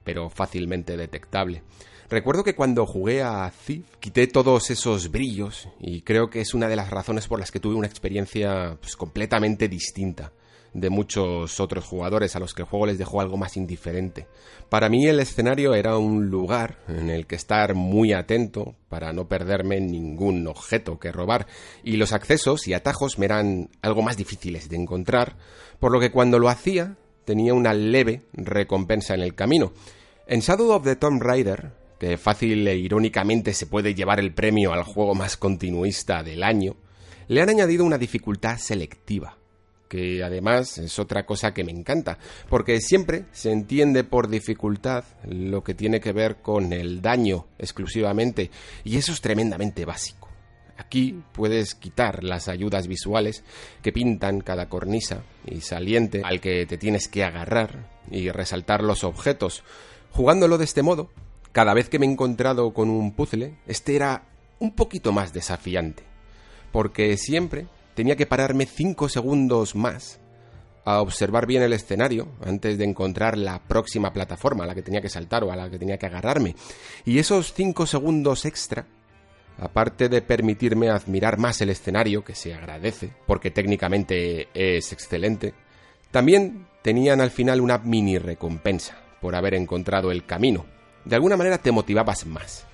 pero 0.03 0.29
fácilmente 0.29 0.97
detectable. 0.97 1.63
Recuerdo 2.07 2.43
que 2.43 2.53
cuando 2.53 2.85
jugué 2.85 3.23
a 3.23 3.51
Thief 3.65 3.87
quité 3.99 4.27
todos 4.27 4.69
esos 4.69 5.09
brillos 5.09 5.67
y 5.79 6.01
creo 6.01 6.29
que 6.29 6.41
es 6.41 6.53
una 6.53 6.67
de 6.67 6.75
las 6.75 6.91
razones 6.91 7.27
por 7.27 7.39
las 7.39 7.49
que 7.49 7.59
tuve 7.59 7.73
una 7.73 7.87
experiencia 7.87 8.77
pues, 8.79 8.95
completamente 8.95 9.67
distinta 9.67 10.31
de 10.75 10.89
muchos 10.89 11.61
otros 11.61 11.85
jugadores 11.85 12.35
a 12.35 12.39
los 12.39 12.53
que 12.53 12.63
el 12.63 12.67
juego 12.67 12.85
les 12.85 12.97
dejó 12.97 13.21
algo 13.21 13.37
más 13.37 13.55
indiferente. 13.55 14.27
Para 14.67 14.89
mí 14.89 15.07
el 15.07 15.21
escenario 15.21 15.73
era 15.73 15.97
un 15.97 16.29
lugar 16.29 16.79
en 16.89 17.09
el 17.09 17.27
que 17.27 17.35
estar 17.35 17.75
muy 17.75 18.11
atento 18.11 18.75
para 18.89 19.13
no 19.13 19.29
perderme 19.29 19.79
ningún 19.79 20.45
objeto 20.47 20.99
que 20.99 21.13
robar 21.13 21.47
y 21.81 21.95
los 21.95 22.11
accesos 22.11 22.67
y 22.67 22.73
atajos 22.73 23.17
me 23.17 23.25
eran 23.25 23.69
algo 23.81 24.01
más 24.01 24.17
difíciles 24.17 24.67
de 24.67 24.75
encontrar, 24.75 25.37
por 25.79 25.93
lo 25.93 26.01
que 26.01 26.11
cuando 26.11 26.39
lo 26.39 26.49
hacía 26.49 26.97
tenía 27.23 27.53
una 27.53 27.73
leve 27.73 28.23
recompensa 28.33 29.13
en 29.13 29.21
el 29.21 29.33
camino. 29.33 29.71
En 30.27 30.41
Shadow 30.41 30.71
of 30.71 30.83
the 30.83 30.97
Tomb 30.97 31.21
Raider, 31.21 31.71
que 31.99 32.17
fácil 32.17 32.67
e 32.67 32.75
irónicamente 32.75 33.53
se 33.53 33.65
puede 33.65 33.95
llevar 33.95 34.19
el 34.19 34.33
premio 34.33 34.73
al 34.73 34.83
juego 34.83 35.15
más 35.15 35.37
continuista 35.37 36.21
del 36.21 36.43
año, 36.43 36.75
le 37.29 37.41
han 37.41 37.49
añadido 37.49 37.85
una 37.85 37.97
dificultad 37.97 38.57
selectiva, 38.57 39.37
que 39.95 40.23
además 40.23 40.77
es 40.77 40.99
otra 40.99 41.25
cosa 41.25 41.53
que 41.53 41.63
me 41.63 41.71
encanta, 41.71 42.17
porque 42.49 42.81
siempre 42.81 43.25
se 43.31 43.51
entiende 43.51 44.03
por 44.03 44.27
dificultad 44.27 45.05
lo 45.25 45.63
que 45.63 45.73
tiene 45.73 46.01
que 46.01 46.11
ver 46.11 46.37
con 46.41 46.73
el 46.73 47.01
daño 47.01 47.47
exclusivamente, 47.57 48.51
y 48.83 48.97
eso 48.97 49.13
es 49.13 49.21
tremendamente 49.21 49.85
básico. 49.85 50.29
Aquí 50.77 51.23
puedes 51.31 51.75
quitar 51.75 52.25
las 52.25 52.49
ayudas 52.49 52.87
visuales 52.87 53.45
que 53.81 53.93
pintan 53.93 54.41
cada 54.41 54.67
cornisa 54.67 55.23
y 55.45 55.61
saliente 55.61 56.21
al 56.25 56.41
que 56.41 56.65
te 56.65 56.77
tienes 56.77 57.07
que 57.07 57.23
agarrar 57.23 57.89
y 58.11 58.29
resaltar 58.29 58.83
los 58.83 59.05
objetos. 59.05 59.63
Jugándolo 60.11 60.57
de 60.57 60.65
este 60.65 60.83
modo, 60.83 61.09
cada 61.53 61.73
vez 61.73 61.87
que 61.87 61.99
me 61.99 62.05
he 62.05 62.11
encontrado 62.11 62.73
con 62.73 62.89
un 62.89 63.13
puzzle, 63.13 63.55
este 63.67 63.95
era 63.95 64.25
un 64.59 64.75
poquito 64.75 65.13
más 65.13 65.31
desafiante, 65.31 66.03
porque 66.73 67.15
siempre 67.15 67.67
tenía 67.95 68.15
que 68.15 68.27
pararme 68.27 68.65
5 68.65 69.09
segundos 69.09 69.75
más 69.75 70.19
a 70.83 71.01
observar 71.01 71.47
bien 71.47 71.63
el 71.63 71.73
escenario 71.73 72.27
antes 72.45 72.77
de 72.77 72.83
encontrar 72.83 73.37
la 73.37 73.59
próxima 73.59 74.13
plataforma 74.13 74.63
a 74.63 74.67
la 74.67 74.75
que 74.75 74.83
tenía 74.83 75.01
que 75.01 75.09
saltar 75.09 75.43
o 75.43 75.51
a 75.51 75.55
la 75.55 75.69
que 75.69 75.79
tenía 75.79 75.97
que 75.97 76.05
agarrarme. 76.05 76.55
Y 77.05 77.17
esos 77.17 77.53
5 77.53 77.87
segundos 77.87 78.45
extra, 78.45 78.85
aparte 79.57 80.09
de 80.09 80.21
permitirme 80.21 80.89
admirar 80.89 81.39
más 81.39 81.59
el 81.61 81.71
escenario, 81.71 82.23
que 82.23 82.35
se 82.35 82.53
agradece, 82.53 83.13
porque 83.25 83.49
técnicamente 83.49 84.49
es 84.53 84.93
excelente, 84.93 85.55
también 86.11 86.67
tenían 86.83 87.19
al 87.19 87.31
final 87.31 87.61
una 87.61 87.79
mini 87.79 88.19
recompensa 88.19 88.95
por 89.21 89.35
haber 89.35 89.55
encontrado 89.55 90.11
el 90.11 90.25
camino. 90.25 90.65
De 91.03 91.15
alguna 91.15 91.35
manera 91.35 91.57
te 91.57 91.71
motivabas 91.71 92.27
más. 92.27 92.67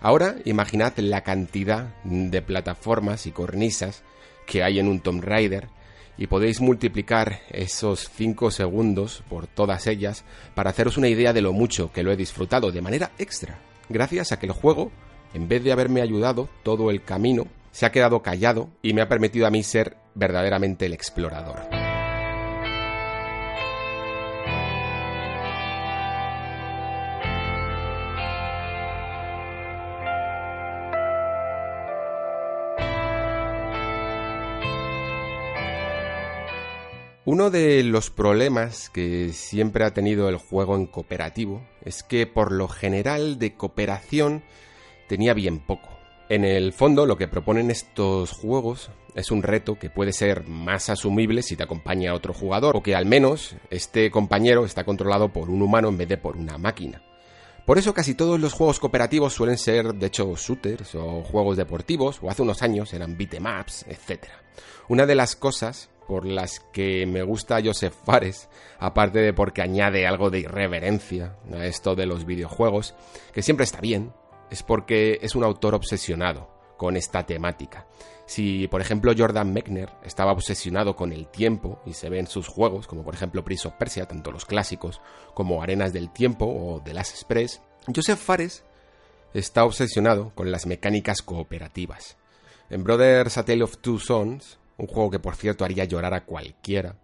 Ahora 0.00 0.36
imaginad 0.44 0.92
la 0.98 1.22
cantidad 1.22 1.94
de 2.04 2.42
plataformas 2.42 3.26
y 3.26 3.32
cornisas 3.32 4.02
que 4.46 4.62
hay 4.62 4.78
en 4.78 4.88
un 4.88 5.00
Tomb 5.00 5.22
Raider 5.22 5.68
y 6.16 6.26
podéis 6.26 6.60
multiplicar 6.60 7.40
esos 7.50 8.10
5 8.14 8.50
segundos 8.50 9.22
por 9.28 9.46
todas 9.46 9.86
ellas 9.86 10.24
para 10.54 10.70
haceros 10.70 10.96
una 10.96 11.08
idea 11.08 11.32
de 11.32 11.42
lo 11.42 11.52
mucho 11.52 11.92
que 11.92 12.02
lo 12.02 12.12
he 12.12 12.16
disfrutado 12.16 12.70
de 12.70 12.82
manera 12.82 13.10
extra, 13.18 13.58
gracias 13.88 14.32
a 14.32 14.38
que 14.38 14.46
el 14.46 14.52
juego, 14.52 14.92
en 15.32 15.48
vez 15.48 15.64
de 15.64 15.72
haberme 15.72 16.02
ayudado 16.02 16.48
todo 16.62 16.90
el 16.90 17.02
camino, 17.02 17.46
se 17.72 17.86
ha 17.86 17.92
quedado 17.92 18.22
callado 18.22 18.70
y 18.82 18.92
me 18.92 19.02
ha 19.02 19.08
permitido 19.08 19.46
a 19.46 19.50
mí 19.50 19.62
ser 19.64 19.96
verdaderamente 20.14 20.86
el 20.86 20.92
explorador. 20.92 21.83
Uno 37.26 37.48
de 37.48 37.82
los 37.84 38.10
problemas 38.10 38.90
que 38.90 39.32
siempre 39.32 39.86
ha 39.86 39.94
tenido 39.94 40.28
el 40.28 40.36
juego 40.36 40.76
en 40.76 40.84
cooperativo 40.84 41.62
es 41.82 42.02
que 42.02 42.26
por 42.26 42.52
lo 42.52 42.68
general 42.68 43.38
de 43.38 43.54
cooperación 43.54 44.42
tenía 45.08 45.32
bien 45.32 45.58
poco. 45.60 45.88
En 46.28 46.44
el 46.44 46.74
fondo 46.74 47.06
lo 47.06 47.16
que 47.16 47.26
proponen 47.26 47.70
estos 47.70 48.32
juegos 48.32 48.90
es 49.14 49.30
un 49.30 49.42
reto 49.42 49.78
que 49.78 49.88
puede 49.88 50.12
ser 50.12 50.46
más 50.46 50.90
asumible 50.90 51.42
si 51.42 51.56
te 51.56 51.62
acompaña 51.62 52.12
otro 52.12 52.34
jugador 52.34 52.76
o 52.76 52.82
que 52.82 52.94
al 52.94 53.06
menos 53.06 53.56
este 53.70 54.10
compañero 54.10 54.66
está 54.66 54.84
controlado 54.84 55.32
por 55.32 55.48
un 55.48 55.62
humano 55.62 55.88
en 55.88 55.96
vez 55.96 56.08
de 56.08 56.18
por 56.18 56.36
una 56.36 56.58
máquina. 56.58 57.00
Por 57.64 57.78
eso 57.78 57.94
casi 57.94 58.14
todos 58.14 58.38
los 58.38 58.52
juegos 58.52 58.78
cooperativos 58.78 59.32
suelen 59.32 59.56
ser 59.56 59.94
de 59.94 60.08
hecho 60.08 60.34
shooters 60.36 60.94
o 60.94 61.22
juegos 61.22 61.56
deportivos 61.56 62.18
o 62.20 62.28
hace 62.28 62.42
unos 62.42 62.60
años 62.60 62.92
eran 62.92 63.16
beatemaps, 63.16 63.86
etc. 63.88 64.24
Una 64.88 65.06
de 65.06 65.14
las 65.14 65.36
cosas 65.36 65.88
por 66.06 66.26
las 66.26 66.60
que 66.72 67.06
me 67.06 67.22
gusta 67.22 67.60
Joseph 67.64 67.94
Fares, 68.04 68.48
aparte 68.78 69.20
de 69.20 69.32
porque 69.32 69.62
añade 69.62 70.06
algo 70.06 70.30
de 70.30 70.40
irreverencia 70.40 71.36
a 71.52 71.66
esto 71.66 71.94
de 71.94 72.06
los 72.06 72.24
videojuegos, 72.26 72.94
que 73.32 73.42
siempre 73.42 73.64
está 73.64 73.80
bien, 73.80 74.12
es 74.50 74.62
porque 74.62 75.18
es 75.22 75.34
un 75.34 75.44
autor 75.44 75.74
obsesionado 75.74 76.48
con 76.76 76.96
esta 76.96 77.24
temática. 77.24 77.86
Si, 78.26 78.68
por 78.68 78.80
ejemplo, 78.80 79.12
Jordan 79.16 79.52
Mechner 79.52 79.90
estaba 80.02 80.32
obsesionado 80.32 80.96
con 80.96 81.12
el 81.12 81.26
tiempo 81.26 81.80
y 81.84 81.92
se 81.92 82.08
ve 82.08 82.18
en 82.18 82.26
sus 82.26 82.48
juegos, 82.48 82.86
como 82.86 83.04
por 83.04 83.14
ejemplo 83.14 83.44
Prince 83.44 83.68
of 83.68 83.74
Persia, 83.74 84.06
tanto 84.06 84.32
los 84.32 84.46
clásicos 84.46 85.00
como 85.34 85.62
Arenas 85.62 85.92
del 85.92 86.10
Tiempo 86.10 86.46
o 86.46 86.80
The 86.82 86.94
Last 86.94 87.12
Express, 87.12 87.60
Joseph 87.94 88.18
Fares 88.18 88.64
está 89.34 89.64
obsesionado 89.64 90.32
con 90.34 90.50
las 90.50 90.66
mecánicas 90.66 91.20
cooperativas. 91.20 92.16
En 92.70 92.82
Brothers 92.82 93.36
A 93.36 93.44
Tale 93.44 93.62
of 93.62 93.78
Two 93.78 93.98
Sons, 93.98 94.58
un 94.76 94.86
juego 94.86 95.10
que 95.10 95.18
por 95.18 95.36
cierto 95.36 95.64
haría 95.64 95.84
llorar 95.84 96.14
a 96.14 96.24
cualquiera, 96.24 96.96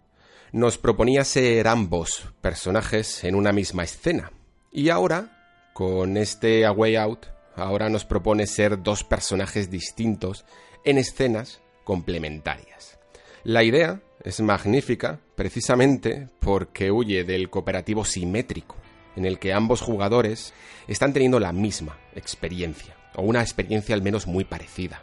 nos 0.53 0.79
proponía 0.79 1.25
ser 1.25 1.69
ambos 1.69 2.25
personajes 2.41 3.25
en 3.25 3.35
una 3.35 3.53
misma 3.53 3.85
escena. 3.85 4.33
Y 4.73 4.89
ahora, 4.89 5.71
con 5.73 6.17
este 6.17 6.67
A 6.67 6.73
Way 6.73 6.97
Out, 6.97 7.27
ahora 7.55 7.89
nos 7.89 8.05
propone 8.05 8.47
ser 8.47 8.83
dos 8.83 9.05
personajes 9.05 9.71
distintos 9.71 10.45
en 10.85 10.99
escenas 10.99 11.61
complementarias. 11.85 12.99
La 13.45 13.63
idea 13.63 14.01
es 14.23 14.41
magnífica 14.41 15.21
precisamente 15.35 16.29
porque 16.41 16.91
huye 16.91 17.25
del 17.25 17.49
cooperativo 17.49 18.05
simétrico, 18.05 18.77
en 19.17 19.25
el 19.25 19.39
que 19.39 19.53
ambos 19.53 19.81
jugadores 19.81 20.53
están 20.87 21.13
teniendo 21.13 21.41
la 21.41 21.53
misma 21.53 21.99
experiencia, 22.15 22.97
o 23.15 23.23
una 23.23 23.41
experiencia 23.41 23.95
al 23.95 24.03
menos 24.03 24.27
muy 24.27 24.45
parecida. 24.45 25.03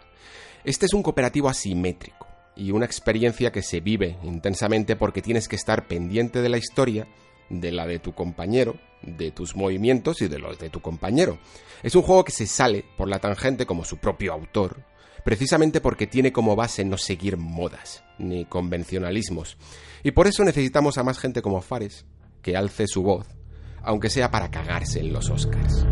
Este 0.64 0.86
es 0.86 0.94
un 0.94 1.04
cooperativo 1.04 1.50
asimétrico, 1.50 2.27
y 2.58 2.72
una 2.72 2.86
experiencia 2.86 3.52
que 3.52 3.62
se 3.62 3.80
vive 3.80 4.18
intensamente 4.24 4.96
porque 4.96 5.22
tienes 5.22 5.48
que 5.48 5.56
estar 5.56 5.88
pendiente 5.88 6.42
de 6.42 6.50
la 6.50 6.58
historia, 6.58 7.08
de 7.50 7.72
la 7.72 7.86
de 7.86 8.00
tu 8.00 8.14
compañero, 8.14 8.80
de 9.02 9.32
tus 9.32 9.56
movimientos 9.56 10.22
y 10.22 10.28
de 10.28 10.40
los 10.40 10.60
de 10.60 10.70
tu 10.70 10.82
compañero. 10.82 11.38
Es 11.84 11.96
un 11.96 12.02
juego 12.02 12.24
que 12.24 12.32
se 12.32 12.48
sale 12.48 12.84
por 12.98 13.08
la 13.08 13.20
tangente 13.20 13.66
como 13.66 13.86
su 13.86 13.98
propio 13.98 14.34
autor, 14.34 14.84
precisamente 15.24 15.82
porque 15.82 16.08
tiene 16.08 16.32
como 16.32 16.56
base 16.56 16.84
no 16.84 16.98
seguir 16.98 17.38
modas 17.38 18.04
ni 18.18 18.46
convencionalismos. 18.46 19.58
Y 20.04 20.12
por 20.12 20.28
eso 20.28 20.44
necesitamos 20.44 20.98
a 20.98 21.04
más 21.04 21.20
gente 21.20 21.42
como 21.42 21.62
Fares, 21.62 22.06
que 22.42 22.56
alce 22.56 22.88
su 22.88 23.04
voz, 23.04 23.28
aunque 23.84 24.10
sea 24.10 24.32
para 24.32 24.50
cagarse 24.50 25.00
en 25.00 25.14
los 25.14 25.30
Oscars. 25.30 25.86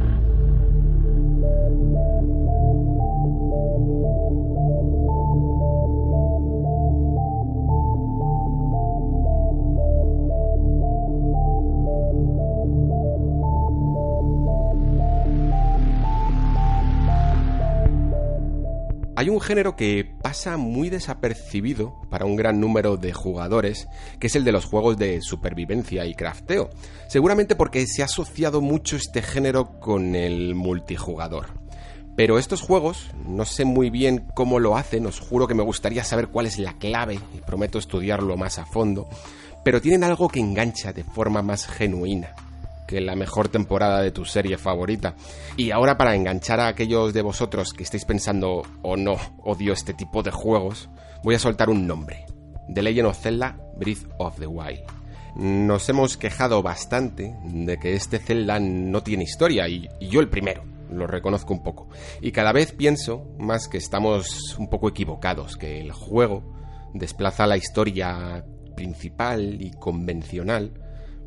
Hay 19.17 19.29
un 19.29 19.39
género 19.39 19.77
que 19.77 20.03
pasa 20.21 20.57
muy 20.57 20.89
desapercibido 20.89 22.01
para 22.09 22.25
un 22.25 22.35
gran 22.35 22.59
número 22.59 22.97
de 22.97 23.13
jugadores, 23.13 23.87
que 24.19 24.27
es 24.27 24.35
el 24.35 24.43
de 24.43 24.51
los 24.51 24.65
juegos 24.65 24.97
de 24.97 25.21
supervivencia 25.21 26.05
y 26.05 26.15
crafteo, 26.15 26.69
seguramente 27.07 27.55
porque 27.55 27.87
se 27.87 28.01
ha 28.01 28.05
asociado 28.05 28.59
mucho 28.59 28.97
este 28.97 29.21
género 29.21 29.79
con 29.79 30.15
el 30.15 30.53
multijugador. 30.53 31.45
Pero 32.17 32.37
estos 32.37 32.61
juegos, 32.61 33.11
no 33.25 33.45
sé 33.45 33.63
muy 33.63 33.89
bien 33.89 34.27
cómo 34.33 34.59
lo 34.59 34.75
hacen, 34.75 35.05
os 35.05 35.21
juro 35.21 35.47
que 35.47 35.55
me 35.55 35.63
gustaría 35.63 36.03
saber 36.03 36.27
cuál 36.27 36.45
es 36.45 36.59
la 36.59 36.73
clave 36.73 37.17
y 37.33 37.39
prometo 37.39 37.79
estudiarlo 37.79 38.35
más 38.35 38.59
a 38.59 38.65
fondo, 38.65 39.07
pero 39.63 39.79
tienen 39.79 40.03
algo 40.03 40.27
que 40.27 40.41
engancha 40.41 40.91
de 40.91 41.05
forma 41.05 41.41
más 41.41 41.67
genuina 41.67 42.35
que 42.87 43.01
la 43.01 43.15
mejor 43.15 43.49
temporada 43.49 44.01
de 44.01 44.11
tu 44.11 44.25
serie 44.25 44.57
favorita. 44.57 45.15
Y 45.57 45.71
ahora 45.71 45.97
para 45.97 46.15
enganchar 46.15 46.59
a 46.59 46.67
aquellos 46.67 47.13
de 47.13 47.21
vosotros 47.21 47.73
que 47.73 47.83
estéis 47.83 48.05
pensando, 48.05 48.49
o 48.57 48.65
oh 48.81 48.97
no, 48.97 49.17
odio 49.43 49.73
este 49.73 49.93
tipo 49.93 50.23
de 50.23 50.31
juegos, 50.31 50.89
voy 51.23 51.35
a 51.35 51.39
soltar 51.39 51.69
un 51.69 51.87
nombre. 51.87 52.25
The 52.73 52.81
Legend 52.81 53.07
of 53.07 53.19
Zelda 53.19 53.57
Breath 53.77 54.07
of 54.17 54.39
the 54.39 54.47
Wild. 54.47 54.83
Nos 55.35 55.89
hemos 55.89 56.15
quejado 56.17 56.63
bastante 56.63 57.35
de 57.43 57.77
que 57.77 57.93
este 57.93 58.19
Zelda 58.19 58.59
no 58.59 59.03
tiene 59.03 59.23
historia, 59.23 59.67
y, 59.67 59.89
y 59.99 60.07
yo 60.07 60.21
el 60.21 60.29
primero, 60.29 60.63
lo 60.89 61.07
reconozco 61.07 61.53
un 61.53 61.61
poco. 61.61 61.89
Y 62.21 62.31
cada 62.31 62.53
vez 62.53 62.71
pienso 62.71 63.27
más 63.37 63.67
que 63.67 63.77
estamos 63.77 64.55
un 64.57 64.69
poco 64.69 64.87
equivocados, 64.87 65.57
que 65.57 65.81
el 65.81 65.91
juego 65.91 66.43
desplaza 66.93 67.47
la 67.47 67.57
historia 67.57 68.45
principal 68.75 69.61
y 69.61 69.71
convencional 69.71 70.71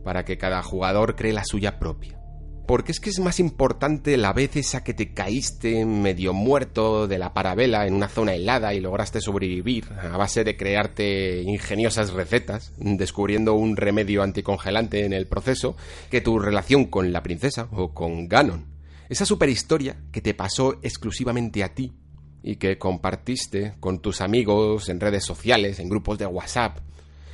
para 0.09 0.25
que 0.25 0.39
cada 0.39 0.63
jugador 0.63 1.17
cree 1.17 1.35
la 1.35 1.45
suya 1.45 1.79
propia. 1.79 2.19
Porque 2.67 2.93
es 2.93 2.99
que 2.99 3.11
es 3.11 3.21
más 3.21 3.39
importante 3.41 4.17
la 4.17 4.33
vez 4.33 4.57
esa 4.57 4.83
que 4.83 4.95
te 4.95 5.13
caíste 5.13 5.85
medio 5.85 6.33
muerto 6.33 7.07
de 7.07 7.19
la 7.19 7.35
parabela 7.35 7.87
en 7.87 7.93
una 7.93 8.09
zona 8.09 8.33
helada 8.33 8.73
y 8.73 8.81
lograste 8.81 9.21
sobrevivir 9.21 9.85
a 9.93 10.17
base 10.17 10.45
de 10.45 10.57
crearte 10.57 11.43
ingeniosas 11.43 12.15
recetas, 12.15 12.73
descubriendo 12.79 13.53
un 13.53 13.77
remedio 13.77 14.23
anticongelante 14.23 15.05
en 15.05 15.13
el 15.13 15.27
proceso, 15.27 15.77
que 16.11 16.23
tu 16.23 16.39
relación 16.39 16.87
con 16.87 17.13
la 17.13 17.23
princesa 17.23 17.69
o 17.71 17.93
con 17.93 18.29
Ganon. 18.29 18.65
Esa 19.11 19.27
superhistoria 19.27 19.99
que 20.11 20.23
te 20.23 20.33
pasó 20.33 20.79
exclusivamente 20.81 21.63
a 21.63 21.75
ti 21.75 21.93
y 22.43 22.57
que 22.57 22.79
compartiste 22.79 23.75
con 23.79 24.01
tus 24.01 24.23
amigos 24.23 24.89
en 24.89 25.01
redes 25.01 25.27
sociales, 25.27 25.79
en 25.81 25.91
grupos 25.91 26.17
de 26.17 26.25
WhatsApp, 26.25 26.79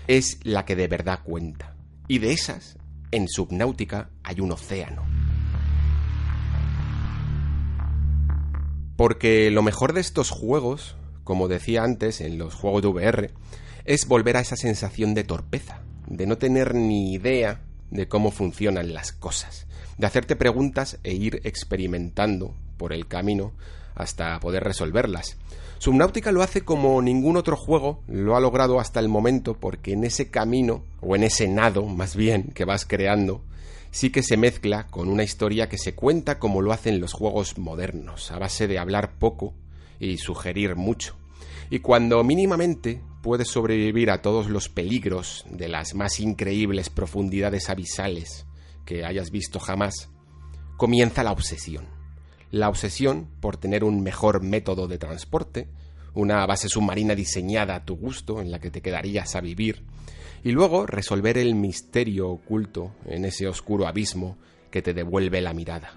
es 0.08 0.40
la 0.42 0.64
que 0.64 0.74
de 0.74 0.88
verdad 0.88 1.20
cuenta. 1.22 1.73
Y 2.07 2.19
de 2.19 2.33
esas, 2.33 2.77
en 3.11 3.29
Subnáutica 3.29 4.11
hay 4.23 4.40
un 4.40 4.53
océano. 4.53 5.05
Porque 8.97 9.51
lo 9.51 9.62
mejor 9.62 9.95
de 9.95 10.03
estos 10.03 10.31
juegos, 10.31 10.97
como 11.25 11.49
decía 11.49 11.83
antes 11.83 12.21
en 12.21 12.37
los 12.37 12.55
juegos 12.55 12.83
de 12.83 12.88
VR, 12.88 13.31
es 13.87 14.07
volver 14.07 14.37
a 14.37 14.40
esa 14.40 14.57
sensación 14.57 15.14
de 15.14 15.25
torpeza, 15.25 15.81
de 16.07 16.27
no 16.27 16.37
tener 16.37 16.75
ni 16.75 17.14
idea 17.14 17.62
de 17.90 18.07
cómo 18.07 18.31
funcionan 18.31 18.93
las 18.93 19.12
cosas, 19.12 19.67
de 19.97 20.07
hacerte 20.07 20.37
preguntas 20.37 20.99
e 21.05 21.14
ir 21.14 21.40
experimentando 21.45 22.55
por 22.77 22.93
el 22.93 23.07
camino 23.07 23.53
hasta 23.95 24.38
poder 24.40 24.62
resolverlas. 24.64 25.37
Subnautica 25.85 26.33
lo 26.33 26.42
hace 26.42 26.62
como 26.62 27.03
ningún 27.03 27.37
otro 27.37 27.59
juego 27.59 28.01
lo 28.09 28.37
ha 28.37 28.40
logrado 28.40 28.81
hasta 28.81 29.01
el 29.01 29.11
momento 29.11 29.53
porque 29.53 29.92
en 29.92 30.05
ese 30.05 30.31
camino, 30.31 30.83
o 31.03 31.14
en 31.14 31.25
ese 31.25 31.47
nado 31.47 31.85
más 31.85 32.16
bien, 32.16 32.44
que 32.55 32.64
vas 32.64 32.87
creando, 32.87 33.42
sí 33.90 34.09
que 34.09 34.23
se 34.23 34.38
mezcla 34.38 34.87
con 34.87 35.11
una 35.11 35.25
historia 35.25 35.68
que 35.68 35.77
se 35.77 35.94
cuenta 35.94 36.38
como 36.38 36.62
lo 36.62 36.73
hacen 36.73 37.01
los 37.01 37.12
juegos 37.12 37.59
modernos, 37.59 38.31
a 38.31 38.38
base 38.38 38.66
de 38.66 38.79
hablar 38.79 39.18
poco 39.18 39.53
y 40.01 40.16
sugerir 40.16 40.75
mucho. 40.75 41.16
Y 41.68 41.81
cuando 41.81 42.25
mínimamente 42.25 43.03
puedes 43.23 43.49
sobrevivir 43.49 44.11
a 44.11 44.23
todos 44.23 44.49
los 44.49 44.70
peligros 44.70 45.44
de 45.51 45.68
las 45.68 45.94
más 45.94 46.18
increíbles 46.18 46.88
profundidades 46.88 47.68
abisales 47.68 48.47
que 48.87 49.05
hayas 49.05 49.31
visto 49.31 49.61
jamás, 49.61 50.09
comienza 50.79 51.23
la 51.23 51.33
obsesión 51.33 51.93
la 52.55 52.69
obsesión 52.69 53.27
por 53.40 53.57
tener 53.57 53.83
un 53.83 54.01
mejor 54.03 54.40
método 54.40 54.87
de 54.87 54.97
transporte, 54.97 55.67
una 56.14 56.47
base 56.47 56.69
submarina 56.69 57.17
diseñada 57.17 57.75
a 57.75 57.85
tu 57.85 57.97
gusto 57.97 58.40
en 58.40 58.53
la 58.53 58.61
que 58.61 58.71
te 58.71 58.81
quedarías 58.81 59.35
a 59.35 59.40
vivir, 59.40 59.83
y 60.45 60.53
luego 60.53 60.87
resolver 60.87 61.37
el 61.37 61.57
misterio 61.57 62.31
oculto 62.31 62.93
en 63.07 63.25
ese 63.25 63.49
oscuro 63.49 63.88
abismo 63.88 64.37
que 64.71 64.83
te 64.83 64.95
devuelve 64.95 65.40
la 65.40 65.53
mirada. 65.53 65.95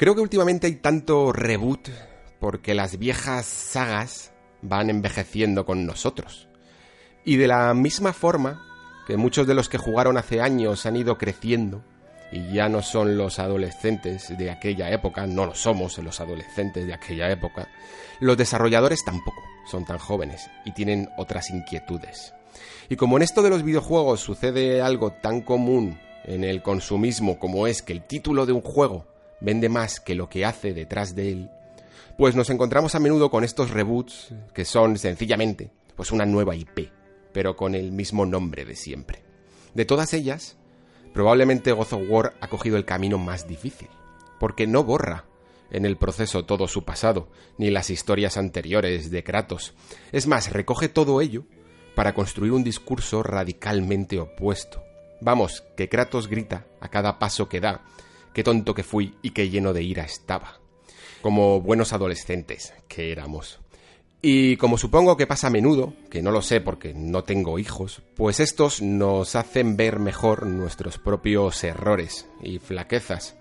Creo 0.00 0.14
que 0.14 0.22
últimamente 0.22 0.66
hay 0.66 0.76
tanto 0.76 1.30
reboot 1.30 1.90
porque 2.38 2.72
las 2.72 2.98
viejas 2.98 3.44
sagas 3.44 4.32
van 4.62 4.88
envejeciendo 4.88 5.66
con 5.66 5.84
nosotros. 5.84 6.48
Y 7.22 7.36
de 7.36 7.46
la 7.46 7.74
misma 7.74 8.14
forma 8.14 8.66
que 9.06 9.18
muchos 9.18 9.46
de 9.46 9.52
los 9.52 9.68
que 9.68 9.76
jugaron 9.76 10.16
hace 10.16 10.40
años 10.40 10.86
han 10.86 10.96
ido 10.96 11.18
creciendo 11.18 11.84
y 12.32 12.50
ya 12.50 12.70
no 12.70 12.80
son 12.80 13.18
los 13.18 13.38
adolescentes 13.38 14.38
de 14.38 14.50
aquella 14.50 14.88
época, 14.88 15.26
no 15.26 15.44
lo 15.44 15.54
somos 15.54 15.98
los 15.98 16.18
adolescentes 16.18 16.86
de 16.86 16.94
aquella 16.94 17.30
época, 17.30 17.68
los 18.20 18.38
desarrolladores 18.38 19.04
tampoco 19.04 19.42
son 19.70 19.84
tan 19.84 19.98
jóvenes 19.98 20.48
y 20.64 20.72
tienen 20.72 21.10
otras 21.18 21.50
inquietudes. 21.50 22.32
Y 22.88 22.96
como 22.96 23.18
en 23.18 23.22
esto 23.22 23.42
de 23.42 23.50
los 23.50 23.64
videojuegos 23.64 24.20
sucede 24.20 24.80
algo 24.80 25.12
tan 25.12 25.42
común 25.42 26.00
en 26.24 26.42
el 26.42 26.62
consumismo 26.62 27.38
como 27.38 27.66
es 27.66 27.82
que 27.82 27.92
el 27.92 28.02
título 28.02 28.46
de 28.46 28.52
un 28.52 28.62
juego 28.62 29.04
vende 29.40 29.68
más 29.68 30.00
que 30.00 30.14
lo 30.14 30.28
que 30.28 30.44
hace 30.44 30.72
detrás 30.72 31.14
de 31.14 31.32
él, 31.32 31.50
pues 32.18 32.36
nos 32.36 32.50
encontramos 32.50 32.94
a 32.94 33.00
menudo 33.00 33.30
con 33.30 33.44
estos 33.44 33.70
reboots 33.70 34.34
que 34.54 34.64
son 34.64 34.98
sencillamente 34.98 35.70
pues 35.96 36.12
una 36.12 36.26
nueva 36.26 36.54
IP, 36.56 36.90
pero 37.32 37.56
con 37.56 37.74
el 37.74 37.92
mismo 37.92 38.26
nombre 38.26 38.64
de 38.64 38.76
siempre. 38.76 39.22
De 39.74 39.84
todas 39.84 40.14
ellas, 40.14 40.56
probablemente 41.12 41.72
God 41.72 41.92
of 41.92 42.02
War 42.08 42.34
ha 42.40 42.48
cogido 42.48 42.76
el 42.76 42.84
camino 42.84 43.18
más 43.18 43.46
difícil, 43.46 43.88
porque 44.38 44.66
no 44.66 44.84
borra 44.84 45.26
en 45.70 45.84
el 45.84 45.96
proceso 45.96 46.44
todo 46.44 46.68
su 46.68 46.84
pasado, 46.84 47.28
ni 47.58 47.70
las 47.70 47.90
historias 47.90 48.36
anteriores 48.36 49.10
de 49.10 49.22
Kratos. 49.22 49.74
Es 50.12 50.26
más, 50.26 50.52
recoge 50.52 50.88
todo 50.88 51.20
ello 51.20 51.44
para 51.94 52.14
construir 52.14 52.52
un 52.52 52.64
discurso 52.64 53.22
radicalmente 53.22 54.18
opuesto. 54.18 54.82
Vamos, 55.20 55.64
que 55.76 55.88
Kratos 55.88 56.28
grita 56.28 56.66
a 56.80 56.88
cada 56.88 57.18
paso 57.18 57.48
que 57.48 57.60
da 57.60 57.84
qué 58.32 58.42
tonto 58.42 58.74
que 58.74 58.82
fui 58.82 59.14
y 59.22 59.30
qué 59.30 59.48
lleno 59.50 59.72
de 59.72 59.82
ira 59.82 60.04
estaba. 60.04 60.60
Como 61.22 61.60
buenos 61.60 61.92
adolescentes 61.92 62.72
que 62.88 63.12
éramos. 63.12 63.60
Y 64.22 64.56
como 64.58 64.76
supongo 64.76 65.16
que 65.16 65.26
pasa 65.26 65.46
a 65.46 65.50
menudo, 65.50 65.94
que 66.10 66.20
no 66.20 66.30
lo 66.30 66.42
sé 66.42 66.60
porque 66.60 66.92
no 66.92 67.24
tengo 67.24 67.58
hijos, 67.58 68.02
pues 68.16 68.38
estos 68.38 68.82
nos 68.82 69.34
hacen 69.34 69.78
ver 69.78 69.98
mejor 69.98 70.46
nuestros 70.46 70.98
propios 70.98 71.64
errores 71.64 72.28
y 72.42 72.58
flaquezas. 72.58 73.36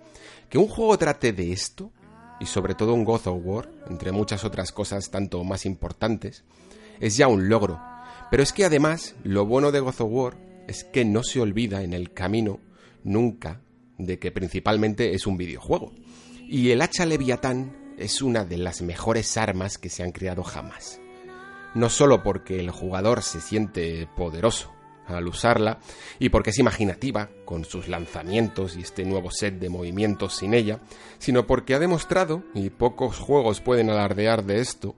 Que 0.49 0.57
un 0.57 0.67
juego 0.67 0.97
trate 0.97 1.33
de 1.33 1.51
esto, 1.51 1.91
y 2.39 2.45
sobre 2.45 2.75
todo 2.75 2.93
un 2.93 3.03
God 3.03 3.27
of 3.27 3.41
War, 3.43 3.69
entre 3.89 4.13
muchas 4.13 4.45
otras 4.45 4.71
cosas 4.71 5.11
tanto 5.11 5.43
más 5.43 5.65
importantes, 5.65 6.45
es 7.01 7.17
ya 7.17 7.27
un 7.27 7.49
logro. 7.49 7.81
Pero 8.31 8.41
es 8.41 8.53
que 8.53 8.63
además, 8.63 9.15
lo 9.23 9.45
bueno 9.45 9.73
de 9.73 9.81
God 9.81 9.99
of 9.99 10.11
War 10.11 10.37
es 10.69 10.85
que 10.85 11.03
no 11.03 11.23
se 11.23 11.41
olvida 11.41 11.83
en 11.83 11.93
el 11.93 12.13
camino 12.13 12.59
nunca 13.03 13.61
de 13.99 14.17
que 14.17 14.31
principalmente 14.31 15.13
es 15.13 15.27
un 15.27 15.37
videojuego. 15.37 15.93
Y 16.47 16.71
el 16.71 16.81
hacha 16.81 17.05
Leviatán 17.05 17.93
es 17.99 18.23
una 18.23 18.45
de 18.45 18.57
las 18.57 18.81
mejores 18.81 19.37
armas 19.37 19.77
que 19.77 19.89
se 19.89 20.01
han 20.01 20.11
creado 20.11 20.41
jamás. 20.41 20.99
No 21.75 21.89
solo 21.89 22.23
porque 22.23 22.59
el 22.59 22.71
jugador 22.71 23.21
se 23.21 23.41
siente 23.41 24.07
poderoso 24.15 24.73
al 25.05 25.27
usarla 25.27 25.79
y 26.17 26.29
porque 26.29 26.51
es 26.51 26.59
imaginativa 26.59 27.29
con 27.45 27.65
sus 27.65 27.87
lanzamientos 27.87 28.77
y 28.77 28.81
este 28.81 29.05
nuevo 29.05 29.31
set 29.31 29.59
de 29.59 29.69
movimientos 29.69 30.37
sin 30.37 30.53
ella, 30.53 30.79
sino 31.17 31.45
porque 31.45 31.75
ha 31.75 31.79
demostrado, 31.79 32.43
y 32.53 32.69
pocos 32.69 33.17
juegos 33.17 33.61
pueden 33.61 33.89
alardear 33.89 34.45
de 34.45 34.59
esto, 34.59 34.95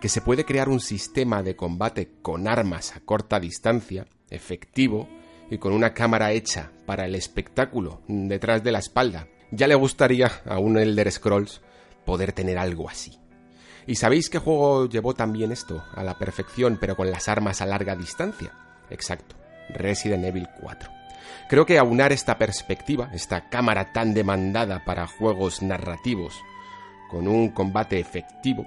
que 0.00 0.08
se 0.08 0.20
puede 0.20 0.44
crear 0.44 0.68
un 0.68 0.80
sistema 0.80 1.42
de 1.42 1.56
combate 1.56 2.08
con 2.22 2.48
armas 2.48 2.94
a 2.96 3.00
corta 3.00 3.40
distancia, 3.40 4.06
efectivo, 4.30 5.08
y 5.50 5.58
con 5.58 5.72
una 5.72 5.94
cámara 5.94 6.32
hecha 6.32 6.70
para 6.86 7.06
el 7.06 7.14
espectáculo 7.14 8.00
detrás 8.06 8.62
de 8.62 8.72
la 8.72 8.78
espalda, 8.78 9.28
ya 9.50 9.66
le 9.66 9.74
gustaría 9.74 10.30
a 10.46 10.58
un 10.58 10.78
Elder 10.78 11.10
Scrolls 11.10 11.60
poder 12.04 12.32
tener 12.32 12.58
algo 12.58 12.88
así. 12.88 13.18
¿Y 13.86 13.94
sabéis 13.94 14.28
qué 14.28 14.38
juego 14.38 14.88
llevó 14.88 15.14
también 15.14 15.50
esto 15.50 15.82
a 15.94 16.02
la 16.02 16.18
perfección, 16.18 16.76
pero 16.80 16.96
con 16.96 17.10
las 17.10 17.28
armas 17.28 17.62
a 17.62 17.66
larga 17.66 17.96
distancia? 17.96 18.52
Exacto, 18.90 19.36
Resident 19.70 20.24
Evil 20.24 20.48
4. 20.60 20.90
Creo 21.48 21.64
que 21.64 21.78
aunar 21.78 22.12
esta 22.12 22.36
perspectiva, 22.36 23.10
esta 23.14 23.48
cámara 23.48 23.92
tan 23.92 24.12
demandada 24.12 24.84
para 24.84 25.06
juegos 25.06 25.62
narrativos, 25.62 26.34
con 27.10 27.26
un 27.26 27.48
combate 27.48 27.98
efectivo, 27.98 28.66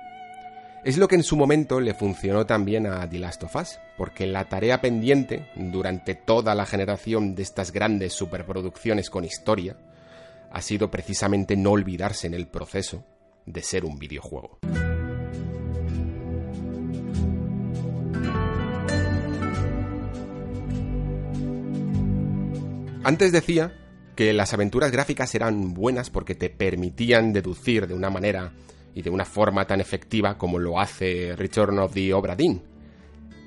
es 0.84 0.98
lo 0.98 1.08
que 1.08 1.16
en 1.16 1.24
su 1.24 1.38
momento 1.38 1.80
le 1.80 1.94
funcionó 1.94 2.46
también 2.48 2.88
a 2.88 3.08
The 3.08 3.20
Last 3.20 3.44
of 3.44 3.56
Us, 3.56 3.80
porque 3.98 4.26
la 4.26 4.46
tarea 4.46 4.82
pendiente 4.82 5.48
durante 5.56 6.16
toda 6.16 6.56
la 6.56 6.66
generación 6.66 7.36
de 7.36 7.44
estas 7.44 7.72
grandes 7.72 8.14
superproducciones 8.14 9.12
con 9.12 9.24
historia 9.24 9.78
ha 10.52 10.62
sido 10.62 10.90
precisamente 10.90 11.56
no 11.56 11.72
olvidarse 11.72 12.28
en 12.28 12.34
el 12.34 12.48
proceso 12.48 13.06
de 13.46 13.62
ser 13.62 13.86
un 13.86 14.00
videojuego. 14.00 14.60
Antes 23.04 23.32
decía 23.32 23.74
que 24.16 24.34
las 24.34 24.54
aventuras 24.54 24.92
gráficas 24.92 25.34
eran 25.36 25.74
buenas 25.74 26.10
porque 26.10 26.36
te 26.36 26.50
permitían 26.50 27.34
deducir 27.34 27.88
de 27.88 27.94
una 27.94 28.10
manera 28.10 28.54
y 28.94 29.02
de 29.02 29.10
una 29.10 29.26
forma 29.26 29.66
tan 29.66 29.82
efectiva 29.82 30.38
como 30.38 30.60
lo 30.60 30.80
hace 30.80 31.36
Return 31.36 31.80
of 31.80 31.94
the 31.94 32.14
Obra 32.14 32.36
Dinn. 32.36 32.62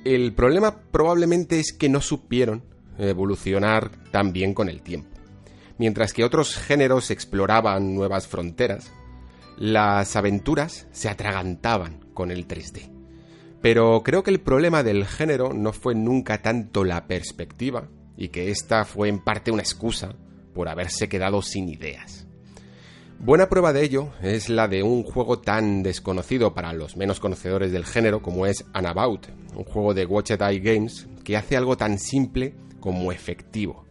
El 0.05 0.35
problema 0.35 0.77
probablemente 0.91 1.61
es 1.61 1.73
que 1.73 1.89
no 1.89 2.01
supieron 2.01 2.63
evolucionar 2.99 3.91
tan 4.11 4.33
bien 4.33 4.55
con 4.55 4.69
el 4.69 4.83
tiempo. 4.83 5.09
Mientras 5.79 6.13
que 6.13 6.25
otros 6.25 6.57
géneros 6.57 7.11
exploraban 7.11 7.95
nuevas 7.95 8.27
fronteras, 8.27 8.93
las 9.57 10.15
aventuras 10.17 10.87
se 10.93 11.09
atragantaban 11.09 12.01
con 12.15 12.31
el 12.31 12.47
3D. 12.47 12.91
Pero 13.61 14.03
creo 14.03 14.23
que 14.23 14.31
el 14.31 14.41
problema 14.41 14.83
del 14.83 15.07
género 15.07 15.53
no 15.53 15.73
fue 15.73 15.95
nunca 15.95 16.43
tanto 16.43 16.85
la 16.85 17.07
perspectiva, 17.07 17.89
y 18.17 18.29
que 18.29 18.51
esta 18.51 18.85
fue 18.85 19.09
en 19.09 19.19
parte 19.19 19.51
una 19.51 19.63
excusa 19.63 20.15
por 20.55 20.69
haberse 20.69 21.09
quedado 21.09 21.43
sin 21.43 21.69
ideas. 21.69 22.24
Buena 23.19 23.49
prueba 23.49 23.73
de 23.73 23.83
ello 23.83 24.11
es 24.23 24.49
la 24.51 24.69
de 24.69 24.83
un 24.83 25.03
juego 25.03 25.39
tan 25.39 25.83
desconocido 25.83 26.53
para 26.55 26.73
los 26.73 26.97
menos 26.97 27.21
conocedores 27.21 27.73
del 27.73 27.87
género 27.87 28.21
como 28.21 28.47
es 28.47 28.65
Anabout, 28.75 29.29
un 29.57 29.65
juego 29.65 29.95
de 29.95 30.05
Watched 30.05 30.43
Eye 30.43 30.61
Games 30.61 31.09
que 31.25 31.37
hace 31.37 31.57
algo 31.57 31.77
tan 31.77 31.99
simple 31.99 32.55
como 32.81 33.13
efectivo. 33.13 33.87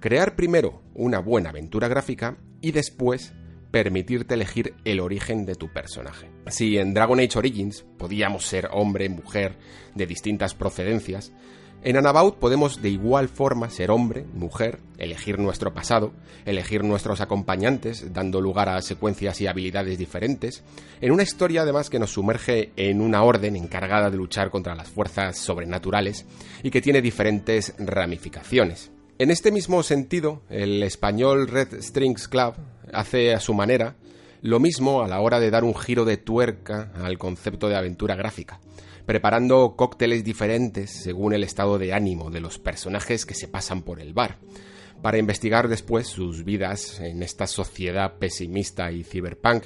Crear 0.00 0.34
primero 0.34 0.82
una 0.94 1.20
buena 1.20 1.50
aventura 1.50 1.86
gráfica 1.86 2.38
y 2.60 2.72
después 2.72 3.32
permitirte 3.70 4.34
elegir 4.34 4.74
el 4.84 5.00
origen 5.00 5.46
de 5.46 5.54
tu 5.54 5.72
personaje. 5.72 6.28
Si 6.48 6.76
en 6.76 6.92
Dragon 6.92 7.20
Age 7.20 7.38
Origins 7.38 7.84
podíamos 7.98 8.44
ser 8.46 8.68
hombre, 8.72 9.08
mujer, 9.08 9.58
de 9.94 10.06
distintas 10.06 10.54
procedencias, 10.54 11.32
en 11.84 11.96
Anabout 11.96 12.36
podemos 12.36 12.80
de 12.80 12.90
igual 12.90 13.28
forma 13.28 13.68
ser 13.68 13.90
hombre, 13.90 14.24
mujer, 14.34 14.78
elegir 14.98 15.38
nuestro 15.38 15.74
pasado, 15.74 16.12
elegir 16.44 16.84
nuestros 16.84 17.20
acompañantes, 17.20 18.12
dando 18.12 18.40
lugar 18.40 18.68
a 18.68 18.80
secuencias 18.82 19.40
y 19.40 19.48
habilidades 19.48 19.98
diferentes, 19.98 20.62
en 21.00 21.10
una 21.10 21.24
historia 21.24 21.62
además 21.62 21.90
que 21.90 21.98
nos 21.98 22.12
sumerge 22.12 22.70
en 22.76 23.00
una 23.00 23.24
orden 23.24 23.56
encargada 23.56 24.10
de 24.10 24.16
luchar 24.16 24.50
contra 24.50 24.74
las 24.74 24.88
fuerzas 24.88 25.38
sobrenaturales 25.38 26.24
y 26.62 26.70
que 26.70 26.80
tiene 26.80 27.02
diferentes 27.02 27.74
ramificaciones. 27.78 28.92
En 29.18 29.30
este 29.30 29.50
mismo 29.50 29.82
sentido, 29.82 30.42
el 30.50 30.82
español 30.82 31.48
Red 31.48 31.82
Strings 31.82 32.28
Club 32.28 32.54
hace 32.92 33.34
a 33.34 33.40
su 33.40 33.54
manera 33.54 33.96
lo 34.40 34.58
mismo 34.58 35.02
a 35.02 35.08
la 35.08 35.20
hora 35.20 35.38
de 35.38 35.50
dar 35.50 35.64
un 35.64 35.74
giro 35.74 36.04
de 36.04 36.16
tuerca 36.16 36.92
al 37.02 37.18
concepto 37.18 37.68
de 37.68 37.76
aventura 37.76 38.14
gráfica 38.16 38.60
preparando 39.06 39.74
cócteles 39.76 40.24
diferentes 40.24 40.90
según 41.02 41.34
el 41.34 41.44
estado 41.44 41.78
de 41.78 41.92
ánimo 41.92 42.30
de 42.30 42.40
los 42.40 42.58
personajes 42.58 43.26
que 43.26 43.34
se 43.34 43.48
pasan 43.48 43.82
por 43.82 44.00
el 44.00 44.14
bar, 44.14 44.38
para 45.02 45.18
investigar 45.18 45.68
después 45.68 46.06
sus 46.06 46.44
vidas 46.44 47.00
en 47.00 47.22
esta 47.22 47.46
sociedad 47.46 48.18
pesimista 48.18 48.92
y 48.92 49.02
cyberpunk. 49.04 49.64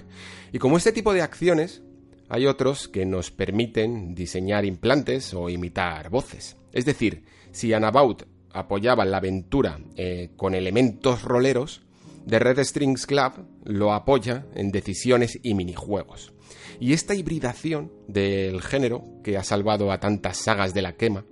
Y 0.52 0.58
como 0.58 0.78
este 0.78 0.92
tipo 0.92 1.12
de 1.12 1.22
acciones, 1.22 1.82
hay 2.28 2.46
otros 2.46 2.88
que 2.88 3.06
nos 3.06 3.30
permiten 3.30 4.14
diseñar 4.14 4.64
implantes 4.64 5.34
o 5.34 5.48
imitar 5.48 6.10
voces. 6.10 6.56
Es 6.72 6.84
decir, 6.84 7.24
si 7.52 7.72
Anabout 7.72 8.24
apoyaba 8.52 9.04
la 9.04 9.18
aventura 9.18 9.78
eh, 9.96 10.30
con 10.36 10.54
elementos 10.54 11.22
roleros, 11.22 11.82
The 12.28 12.38
Red 12.38 12.64
Strings 12.64 13.06
Club 13.06 13.32
lo 13.64 13.92
apoya 13.92 14.46
en 14.54 14.72
decisiones 14.72 15.38
y 15.42 15.54
minijuegos. 15.54 16.32
Y 16.80 16.92
esta 16.92 17.14
hibridación 17.14 17.92
del 18.06 18.62
género, 18.62 19.04
que 19.22 19.36
ha 19.36 19.44
salvado 19.44 19.92
a 19.92 20.00
tantas 20.00 20.36
sagas 20.36 20.74
de 20.74 20.82
la 20.82 20.96
quema 20.96 21.24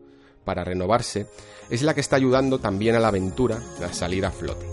para 0.44 0.64
renovarse, 0.64 1.26
es 1.70 1.82
la 1.82 1.94
que 1.94 2.00
está 2.00 2.16
ayudando 2.16 2.58
también 2.58 2.94
a 2.94 3.00
la 3.00 3.08
aventura 3.08 3.60
a 3.82 3.92
salir 3.92 4.24
a 4.26 4.30
flote. 4.30 4.66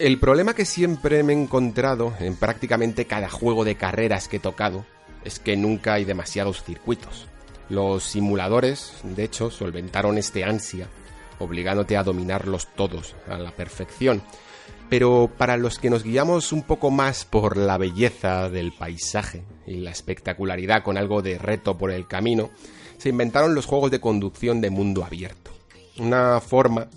El 0.00 0.18
problema 0.18 0.54
que 0.54 0.64
siempre 0.64 1.22
me 1.22 1.34
he 1.34 1.36
encontrado 1.36 2.14
en 2.20 2.34
prácticamente 2.34 3.04
cada 3.04 3.28
juego 3.28 3.66
de 3.66 3.74
carreras 3.74 4.28
que 4.28 4.38
he 4.38 4.40
tocado 4.40 4.86
es 5.26 5.38
que 5.38 5.58
nunca 5.58 5.92
hay 5.92 6.06
demasiados 6.06 6.64
circuitos. 6.64 7.26
Los 7.68 8.04
simuladores, 8.04 8.94
de 9.02 9.24
hecho, 9.24 9.50
solventaron 9.50 10.16
este 10.16 10.42
ansia, 10.42 10.88
obligándote 11.38 11.98
a 11.98 12.02
dominarlos 12.02 12.68
todos 12.74 13.14
a 13.28 13.36
la 13.36 13.50
perfección. 13.50 14.22
Pero 14.88 15.30
para 15.36 15.58
los 15.58 15.78
que 15.78 15.90
nos 15.90 16.02
guiamos 16.02 16.50
un 16.52 16.62
poco 16.62 16.90
más 16.90 17.26
por 17.26 17.58
la 17.58 17.76
belleza 17.76 18.48
del 18.48 18.72
paisaje 18.72 19.44
y 19.66 19.80
la 19.80 19.90
espectacularidad 19.90 20.82
con 20.82 20.96
algo 20.96 21.20
de 21.20 21.36
reto 21.36 21.76
por 21.76 21.90
el 21.90 22.06
camino, 22.06 22.48
se 22.96 23.10
inventaron 23.10 23.54
los 23.54 23.66
juegos 23.66 23.90
de 23.90 24.00
conducción 24.00 24.62
de 24.62 24.70
mundo 24.70 25.04
abierto. 25.04 25.50
Una 25.98 26.40
forma 26.40 26.88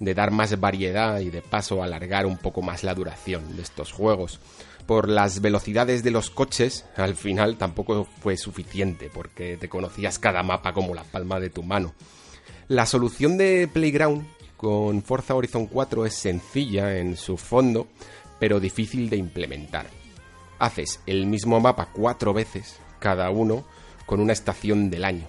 de 0.00 0.14
dar 0.14 0.30
más 0.32 0.58
variedad 0.58 1.20
y 1.20 1.30
de 1.30 1.42
paso 1.42 1.82
alargar 1.82 2.26
un 2.26 2.38
poco 2.38 2.62
más 2.62 2.82
la 2.82 2.94
duración 2.94 3.54
de 3.54 3.62
estos 3.62 3.92
juegos. 3.92 4.40
Por 4.86 5.08
las 5.08 5.40
velocidades 5.40 6.02
de 6.02 6.10
los 6.10 6.30
coches, 6.30 6.86
al 6.96 7.14
final 7.14 7.58
tampoco 7.58 8.08
fue 8.20 8.36
suficiente, 8.36 9.10
porque 9.12 9.56
te 9.56 9.68
conocías 9.68 10.18
cada 10.18 10.42
mapa 10.42 10.72
como 10.72 10.94
la 10.94 11.04
palma 11.04 11.38
de 11.38 11.50
tu 11.50 11.62
mano. 11.62 11.94
La 12.66 12.86
solución 12.86 13.36
de 13.36 13.68
Playground 13.72 14.26
con 14.56 15.02
Forza 15.02 15.34
Horizon 15.34 15.66
4 15.66 16.06
es 16.06 16.14
sencilla 16.14 16.98
en 16.98 17.16
su 17.16 17.36
fondo, 17.36 17.86
pero 18.38 18.58
difícil 18.58 19.10
de 19.10 19.16
implementar. 19.16 19.86
Haces 20.58 21.00
el 21.06 21.26
mismo 21.26 21.60
mapa 21.60 21.90
cuatro 21.92 22.32
veces, 22.32 22.76
cada 22.98 23.30
uno, 23.30 23.64
con 24.06 24.18
una 24.18 24.32
estación 24.32 24.90
del 24.90 25.04
año. 25.04 25.28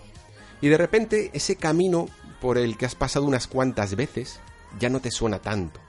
Y 0.62 0.70
de 0.70 0.78
repente 0.78 1.30
ese 1.34 1.56
camino 1.56 2.08
por 2.40 2.58
el 2.58 2.78
que 2.78 2.86
has 2.86 2.96
pasado 2.96 3.26
unas 3.26 3.48
cuantas 3.48 3.96
veces 3.96 4.40
ya 4.80 4.90
no 4.90 5.00
te 5.00 5.12
suena 5.12 5.40
tanto. 5.40 5.80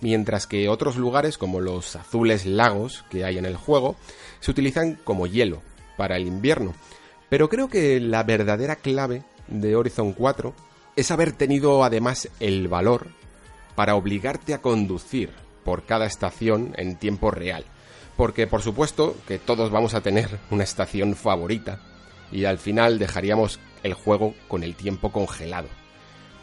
Mientras 0.00 0.46
que 0.46 0.68
otros 0.68 0.96
lugares, 0.96 1.38
como 1.38 1.60
los 1.60 1.96
azules 1.96 2.44
lagos 2.46 3.04
que 3.10 3.24
hay 3.24 3.38
en 3.38 3.46
el 3.46 3.56
juego, 3.56 3.96
se 4.40 4.50
utilizan 4.50 4.98
como 5.02 5.26
hielo 5.26 5.62
para 5.96 6.16
el 6.16 6.26
invierno. 6.26 6.74
Pero 7.28 7.48
creo 7.48 7.68
que 7.68 8.00
la 8.00 8.22
verdadera 8.22 8.76
clave 8.76 9.24
de 9.48 9.76
Horizon 9.76 10.12
4 10.12 10.54
es 10.96 11.10
haber 11.10 11.32
tenido 11.32 11.84
además 11.84 12.28
el 12.40 12.68
valor 12.68 13.08
para 13.74 13.94
obligarte 13.96 14.54
a 14.54 14.60
conducir 14.60 15.30
por 15.64 15.84
cada 15.84 16.06
estación 16.06 16.74
en 16.76 16.96
tiempo 16.96 17.30
real. 17.30 17.64
Porque 18.16 18.46
por 18.46 18.62
supuesto 18.62 19.16
que 19.26 19.38
todos 19.38 19.70
vamos 19.70 19.94
a 19.94 20.00
tener 20.00 20.38
una 20.50 20.64
estación 20.64 21.16
favorita 21.16 21.80
y 22.30 22.44
al 22.44 22.58
final 22.58 22.98
dejaríamos 22.98 23.58
el 23.82 23.94
juego 23.94 24.34
con 24.48 24.62
el 24.62 24.76
tiempo 24.76 25.10
congelado. 25.10 25.68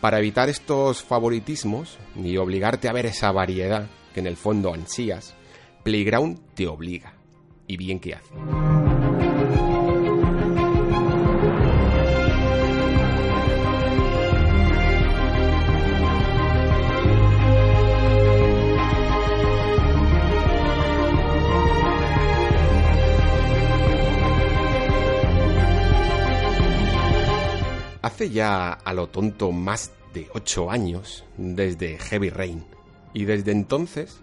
Para 0.01 0.17
evitar 0.17 0.49
estos 0.49 1.03
favoritismos 1.03 1.99
y 2.15 2.35
obligarte 2.37 2.89
a 2.89 2.93
ver 2.93 3.05
esa 3.05 3.31
variedad 3.31 3.87
que 4.13 4.19
en 4.19 4.27
el 4.27 4.35
fondo 4.35 4.73
ansías, 4.73 5.35
Playground 5.83 6.39
te 6.55 6.67
obliga. 6.67 7.13
Y 7.67 7.77
bien 7.77 7.99
que 7.99 8.15
hace. 8.15 8.33
Hace 28.21 28.29
ya 28.29 28.73
a 28.73 28.93
lo 28.93 29.07
tonto 29.07 29.51
más 29.51 29.89
de 30.13 30.27
8 30.35 30.69
años 30.69 31.23
desde 31.37 31.97
Heavy 31.97 32.29
Rain. 32.29 32.63
Y 33.15 33.25
desde 33.25 33.51
entonces, 33.51 34.19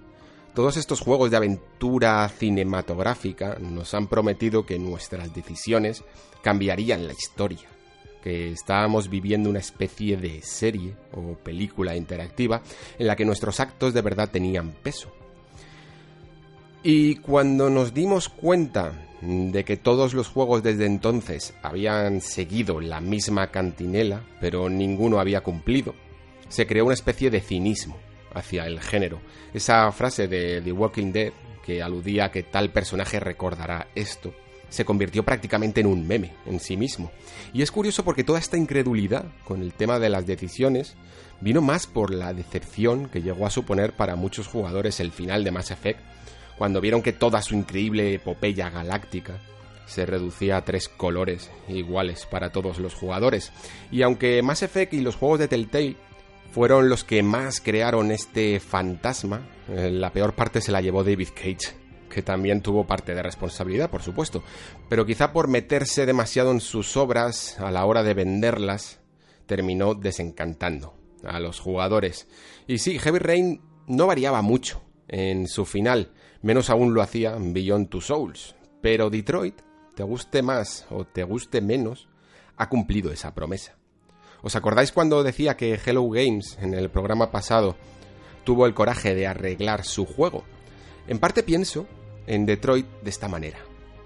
todos 0.54 0.76
estos 0.76 1.00
juegos 1.00 1.32
de 1.32 1.36
aventura 1.36 2.28
cinematográfica 2.28 3.58
nos 3.58 3.94
han 3.94 4.06
prometido 4.06 4.64
que 4.64 4.78
nuestras 4.78 5.34
decisiones 5.34 6.04
cambiarían 6.42 7.08
la 7.08 7.12
historia, 7.12 7.66
que 8.22 8.52
estábamos 8.52 9.10
viviendo 9.10 9.50
una 9.50 9.58
especie 9.58 10.16
de 10.16 10.42
serie 10.42 10.94
o 11.12 11.34
película 11.34 11.96
interactiva 11.96 12.62
en 13.00 13.08
la 13.08 13.16
que 13.16 13.24
nuestros 13.24 13.58
actos 13.58 13.94
de 13.94 14.02
verdad 14.02 14.30
tenían 14.30 14.70
peso. 14.70 15.10
Y 16.82 17.16
cuando 17.16 17.70
nos 17.70 17.92
dimos 17.92 18.28
cuenta 18.28 18.92
de 19.20 19.64
que 19.64 19.76
todos 19.76 20.14
los 20.14 20.28
juegos 20.28 20.62
desde 20.62 20.86
entonces 20.86 21.54
habían 21.62 22.20
seguido 22.20 22.80
la 22.80 23.00
misma 23.00 23.50
cantinela, 23.50 24.22
pero 24.40 24.68
ninguno 24.68 25.18
había 25.18 25.40
cumplido, 25.40 25.94
se 26.48 26.66
creó 26.66 26.84
una 26.84 26.94
especie 26.94 27.30
de 27.30 27.40
cinismo 27.40 27.96
hacia 28.32 28.66
el 28.66 28.80
género. 28.80 29.20
Esa 29.52 29.90
frase 29.90 30.28
de 30.28 30.60
The 30.60 30.72
Walking 30.72 31.12
Dead 31.12 31.32
que 31.68 31.82
aludía 31.82 32.26
a 32.26 32.30
que 32.30 32.44
tal 32.44 32.70
personaje 32.70 33.20
recordará 33.20 33.88
esto, 33.94 34.32
se 34.70 34.86
convirtió 34.86 35.22
prácticamente 35.22 35.82
en 35.82 35.86
un 35.86 36.06
meme 36.06 36.32
en 36.46 36.60
sí 36.60 36.78
mismo. 36.78 37.10
Y 37.52 37.60
es 37.60 37.70
curioso 37.70 38.04
porque 38.04 38.24
toda 38.24 38.38
esta 38.38 38.56
incredulidad 38.56 39.26
con 39.44 39.60
el 39.60 39.74
tema 39.74 39.98
de 39.98 40.08
las 40.08 40.26
decisiones 40.26 40.96
vino 41.42 41.60
más 41.60 41.86
por 41.86 42.14
la 42.14 42.32
decepción 42.32 43.10
que 43.10 43.20
llegó 43.20 43.46
a 43.46 43.50
suponer 43.50 43.92
para 43.92 44.16
muchos 44.16 44.46
jugadores 44.46 45.00
el 45.00 45.12
final 45.12 45.44
de 45.44 45.50
Mass 45.50 45.70
Effect, 45.70 46.00
cuando 46.58 46.80
vieron 46.80 47.02
que 47.02 47.12
toda 47.12 47.40
su 47.40 47.54
increíble 47.54 48.14
epopeya 48.14 48.68
galáctica 48.68 49.38
se 49.86 50.04
reducía 50.04 50.58
a 50.58 50.64
tres 50.64 50.88
colores 50.88 51.50
iguales 51.68 52.26
para 52.26 52.50
todos 52.50 52.78
los 52.78 52.94
jugadores. 52.94 53.52
Y 53.90 54.02
aunque 54.02 54.42
Mass 54.42 54.62
Effect 54.62 54.92
y 54.92 55.00
los 55.00 55.16
juegos 55.16 55.38
de 55.38 55.48
Telltale 55.48 55.96
fueron 56.52 56.88
los 56.88 57.04
que 57.04 57.22
más 57.22 57.60
crearon 57.60 58.10
este 58.10 58.60
fantasma, 58.60 59.46
eh, 59.68 59.90
la 59.90 60.12
peor 60.12 60.34
parte 60.34 60.60
se 60.60 60.72
la 60.72 60.80
llevó 60.80 61.04
David 61.04 61.28
Cage, 61.34 61.74
que 62.10 62.22
también 62.22 62.60
tuvo 62.60 62.86
parte 62.86 63.14
de 63.14 63.22
responsabilidad, 63.22 63.90
por 63.90 64.02
supuesto, 64.02 64.42
pero 64.88 65.06
quizá 65.06 65.32
por 65.32 65.48
meterse 65.48 66.04
demasiado 66.04 66.50
en 66.50 66.60
sus 66.60 66.96
obras 66.96 67.58
a 67.60 67.70
la 67.70 67.84
hora 67.84 68.02
de 68.02 68.14
venderlas, 68.14 69.00
terminó 69.46 69.94
desencantando 69.94 70.94
a 71.24 71.40
los 71.40 71.60
jugadores. 71.60 72.28
Y 72.66 72.78
sí, 72.78 72.98
Heavy 72.98 73.18
Rain 73.18 73.62
no 73.86 74.06
variaba 74.06 74.42
mucho 74.42 74.82
en 75.08 75.48
su 75.48 75.64
final, 75.64 76.12
menos 76.42 76.70
aún 76.70 76.94
lo 76.94 77.02
hacía 77.02 77.36
Beyond 77.38 77.88
Two 77.88 78.00
Souls, 78.00 78.54
pero 78.80 79.10
Detroit 79.10 79.60
te 79.94 80.02
guste 80.02 80.42
más 80.42 80.86
o 80.90 81.04
te 81.04 81.24
guste 81.24 81.60
menos, 81.60 82.08
ha 82.56 82.68
cumplido 82.68 83.10
esa 83.10 83.34
promesa. 83.34 83.76
¿Os 84.42 84.54
acordáis 84.54 84.92
cuando 84.92 85.24
decía 85.24 85.56
que 85.56 85.74
Hello 85.84 86.08
Games 86.08 86.56
en 86.60 86.74
el 86.74 86.90
programa 86.90 87.32
pasado 87.32 87.76
tuvo 88.44 88.66
el 88.66 88.74
coraje 88.74 89.14
de 89.14 89.26
arreglar 89.26 89.84
su 89.84 90.06
juego? 90.06 90.44
En 91.08 91.18
parte 91.18 91.42
pienso 91.42 91.86
en 92.26 92.46
Detroit 92.46 92.86
de 93.02 93.10
esta 93.10 93.28
manera. 93.28 93.58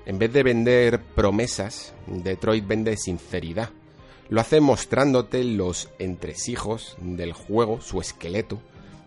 En 0.07 0.19
vez 0.19 0.33
de 0.33 0.43
vender 0.43 1.01
promesas, 1.15 1.95
Detroit 2.07 2.67
vende 2.67 2.97
sinceridad. 2.97 3.71
Lo 4.31 4.41
hace 4.41 4.61
mostrándote 4.61 5.45
los 5.45 5.91
entresijos 5.99 6.97
del 7.01 7.35
juego, 7.35 7.81
su 7.81 8.01
esqueleto, 8.01 8.61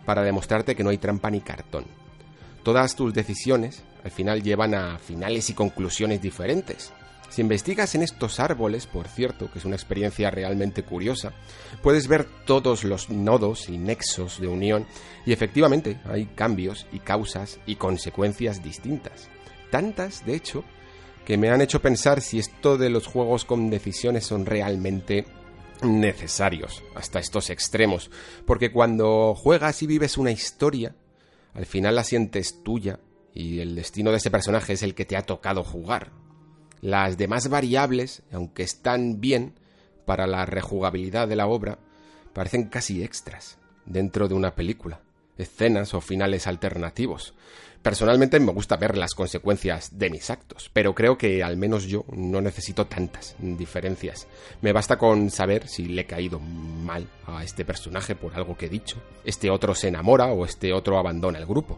para 0.05 0.21
demostrarte 0.21 0.75
que 0.75 0.83
no 0.83 0.91
hay 0.91 0.99
trampa 0.99 1.31
ni 1.31 1.41
cartón. 1.41 1.85
Todas 2.65 2.95
tus 2.95 3.13
decisiones 3.13 3.83
al 4.03 4.09
final 4.09 4.41
llevan 4.41 4.73
a 4.73 4.97
finales 4.97 5.51
y 5.51 5.53
conclusiones 5.53 6.19
diferentes. 6.19 6.91
Si 7.29 7.41
investigas 7.41 7.93
en 7.93 8.01
estos 8.01 8.39
árboles, 8.39 8.87
por 8.87 9.07
cierto, 9.07 9.51
que 9.51 9.59
es 9.59 9.65
una 9.65 9.75
experiencia 9.75 10.31
realmente 10.31 10.81
curiosa, 10.81 11.31
puedes 11.83 12.07
ver 12.07 12.25
todos 12.47 12.83
los 12.83 13.11
nodos 13.11 13.69
y 13.69 13.77
nexos 13.77 14.41
de 14.41 14.47
unión 14.47 14.87
y 15.27 15.31
efectivamente 15.31 15.99
hay 16.05 16.25
cambios 16.25 16.87
y 16.91 17.01
causas 17.01 17.59
y 17.67 17.75
consecuencias 17.75 18.63
distintas. 18.63 19.29
Tantas, 19.69 20.25
de 20.25 20.33
hecho, 20.33 20.63
que 21.23 21.37
me 21.37 21.51
han 21.51 21.61
hecho 21.61 21.83
pensar 21.83 22.19
si 22.19 22.39
esto 22.39 22.79
de 22.79 22.89
los 22.89 23.05
juegos 23.05 23.45
con 23.45 23.69
decisiones 23.69 24.25
son 24.25 24.47
realmente 24.47 25.27
necesarios 25.83 26.81
hasta 26.95 27.19
estos 27.19 27.51
extremos, 27.51 28.09
porque 28.47 28.71
cuando 28.71 29.35
juegas 29.35 29.83
y 29.83 29.87
vives 29.87 30.17
una 30.17 30.31
historia, 30.31 30.95
al 31.55 31.65
final 31.65 31.95
la 31.95 32.03
sientes 32.03 32.63
tuya 32.63 32.99
y 33.33 33.59
el 33.59 33.75
destino 33.75 34.11
de 34.11 34.17
ese 34.17 34.29
personaje 34.29 34.73
es 34.73 34.83
el 34.83 34.93
que 34.93 35.05
te 35.05 35.17
ha 35.17 35.23
tocado 35.23 35.63
jugar. 35.63 36.11
Las 36.81 37.17
demás 37.17 37.49
variables, 37.49 38.23
aunque 38.31 38.63
están 38.63 39.21
bien 39.21 39.55
para 40.05 40.27
la 40.27 40.45
rejugabilidad 40.45 41.27
de 41.27 41.37
la 41.37 41.47
obra, 41.47 41.79
parecen 42.33 42.65
casi 42.65 43.03
extras 43.03 43.57
dentro 43.85 44.27
de 44.27 44.35
una 44.35 44.53
película, 44.55 45.01
escenas 45.37 45.93
o 45.93 46.01
finales 46.01 46.45
alternativos. 46.45 47.33
Personalmente 47.85 48.39
me 48.39 48.51
gusta 48.51 48.77
ver 48.77 48.97
las 48.97 49.13
consecuencias 49.13 49.99
de 49.99 50.09
mis 50.09 50.31
actos, 50.31 50.71
pero 50.73 50.95
creo 50.95 51.19
que 51.19 51.43
al 51.43 51.55
menos 51.55 51.85
yo 51.85 52.03
no 52.13 52.41
necesito 52.41 52.87
tantas 52.87 53.35
diferencias. 53.37 54.27
Me 54.63 54.73
basta 54.73 54.97
con 54.97 55.29
saber 55.29 55.67
si 55.67 55.85
le 55.85 56.01
he 56.01 56.05
caído 56.07 56.39
mal 56.39 57.07
a 57.27 57.43
este 57.43 57.63
personaje 57.63 58.15
por 58.15 58.33
algo 58.33 58.57
que 58.57 58.65
he 58.65 58.69
dicho, 58.69 58.97
este 59.23 59.51
otro 59.51 59.75
se 59.75 59.89
enamora 59.89 60.25
o 60.33 60.45
este 60.45 60.73
otro 60.73 60.97
abandona 60.97 61.37
el 61.37 61.45
grupo. 61.45 61.77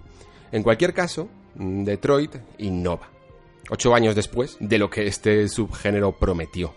En 0.53 0.63
cualquier 0.63 0.93
caso, 0.93 1.27
Detroit 1.55 2.37
innova, 2.59 3.09
ocho 3.69 3.93
años 3.93 4.15
después 4.15 4.55
de 4.61 4.77
lo 4.77 4.89
que 4.89 5.07
este 5.07 5.49
subgénero 5.49 6.13
prometió. 6.13 6.73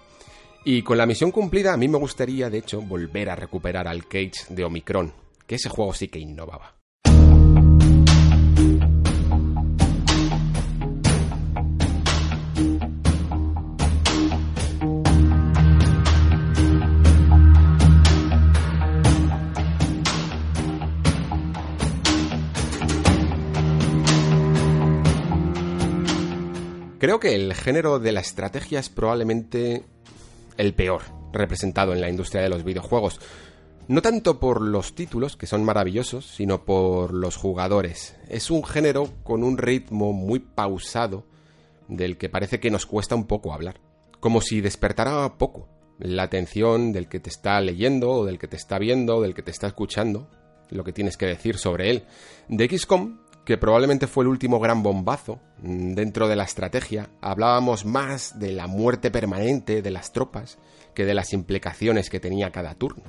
Y 0.65 0.83
con 0.83 0.99
la 0.99 1.07
misión 1.07 1.31
cumplida, 1.31 1.73
a 1.73 1.77
mí 1.77 1.87
me 1.87 1.99
gustaría, 1.99 2.51
de 2.51 2.59
hecho, 2.59 2.83
volver 2.83 3.31
a 3.31 3.37
recuperar 3.37 3.87
al 3.87 4.09
Cage 4.09 4.47
de 4.49 4.65
Omicron, 4.65 5.15
que 5.47 5.55
ese 5.55 5.69
juego 5.69 5.95
sí 5.95 6.09
que 6.09 6.19
innovaba. 6.19 6.80
Creo 27.01 27.19
que 27.19 27.35
el 27.35 27.55
género 27.55 27.99
de 27.99 28.13
la 28.13 28.21
estrategia 28.21 28.79
es 28.79 28.91
probablemente 28.91 29.87
el 30.59 30.75
peor 30.75 31.01
representado 31.33 31.95
en 31.95 32.03
la 32.03 32.11
industria 32.11 32.43
de 32.43 32.51
los 32.51 32.63
videojuegos. 32.63 33.19
No 33.89 34.03
tanto 34.03 34.39
por 34.39 34.61
los 34.61 34.95
títulos, 34.95 35.35
que 35.39 35.47
son 35.47 35.65
maravillosos, 35.65 36.27
sino 36.27 36.67
por 36.67 37.15
los 37.15 37.37
jugadores. 37.37 38.17
Es 38.29 38.51
un 38.51 38.63
género 38.63 39.09
con 39.23 39.43
un 39.45 39.57
ritmo 39.57 40.13
muy 40.13 40.41
pausado, 40.41 41.25
del 41.89 42.19
que 42.19 42.29
parece 42.29 42.61
que 42.61 42.71
nos 42.71 42.85
cuesta 42.85 43.15
un 43.15 43.27
poco 43.27 43.55
hablar. 43.55 43.81
Como 44.21 44.43
si 44.43 44.61
despertara 44.61 45.39
poco 45.39 45.71
la 45.99 46.25
atención 46.25 46.93
del 46.93 47.09
que 47.09 47.19
te 47.19 47.31
está 47.31 47.59
leyendo, 47.63 48.11
o 48.11 48.27
del 48.27 48.39
que 48.39 48.47
te 48.47 48.57
está 48.57 48.79
viendo, 48.79 49.17
o 49.17 49.23
del 49.23 49.35
que 49.35 49.43
te 49.43 49.53
está 49.53 49.69
escuchando, 49.69 50.29
lo 50.69 50.85
que 50.85 50.93
tienes 50.93 51.17
que 51.17 51.25
decir 51.25 51.57
sobre 51.57 51.89
él. 51.89 52.05
De 52.49 52.69
XCOM 52.69 53.21
que 53.51 53.59
probablemente 53.59 54.07
fue 54.07 54.23
el 54.23 54.29
último 54.29 54.61
gran 54.61 54.85
bombazo 54.85 55.41
mm, 55.61 55.95
dentro 55.95 56.29
de 56.29 56.37
la 56.37 56.45
estrategia, 56.45 57.11
hablábamos 57.21 57.85
más 57.85 58.39
de 58.39 58.53
la 58.53 58.69
muerte 58.69 59.11
permanente 59.11 59.83
de 59.83 59.91
las 59.91 60.13
tropas 60.13 60.57
que 60.95 61.05
de 61.05 61.15
las 61.15 61.33
implicaciones 61.33 62.11
que 62.11 62.21
tenía 62.21 62.53
cada 62.53 62.77
turno. 62.77 63.03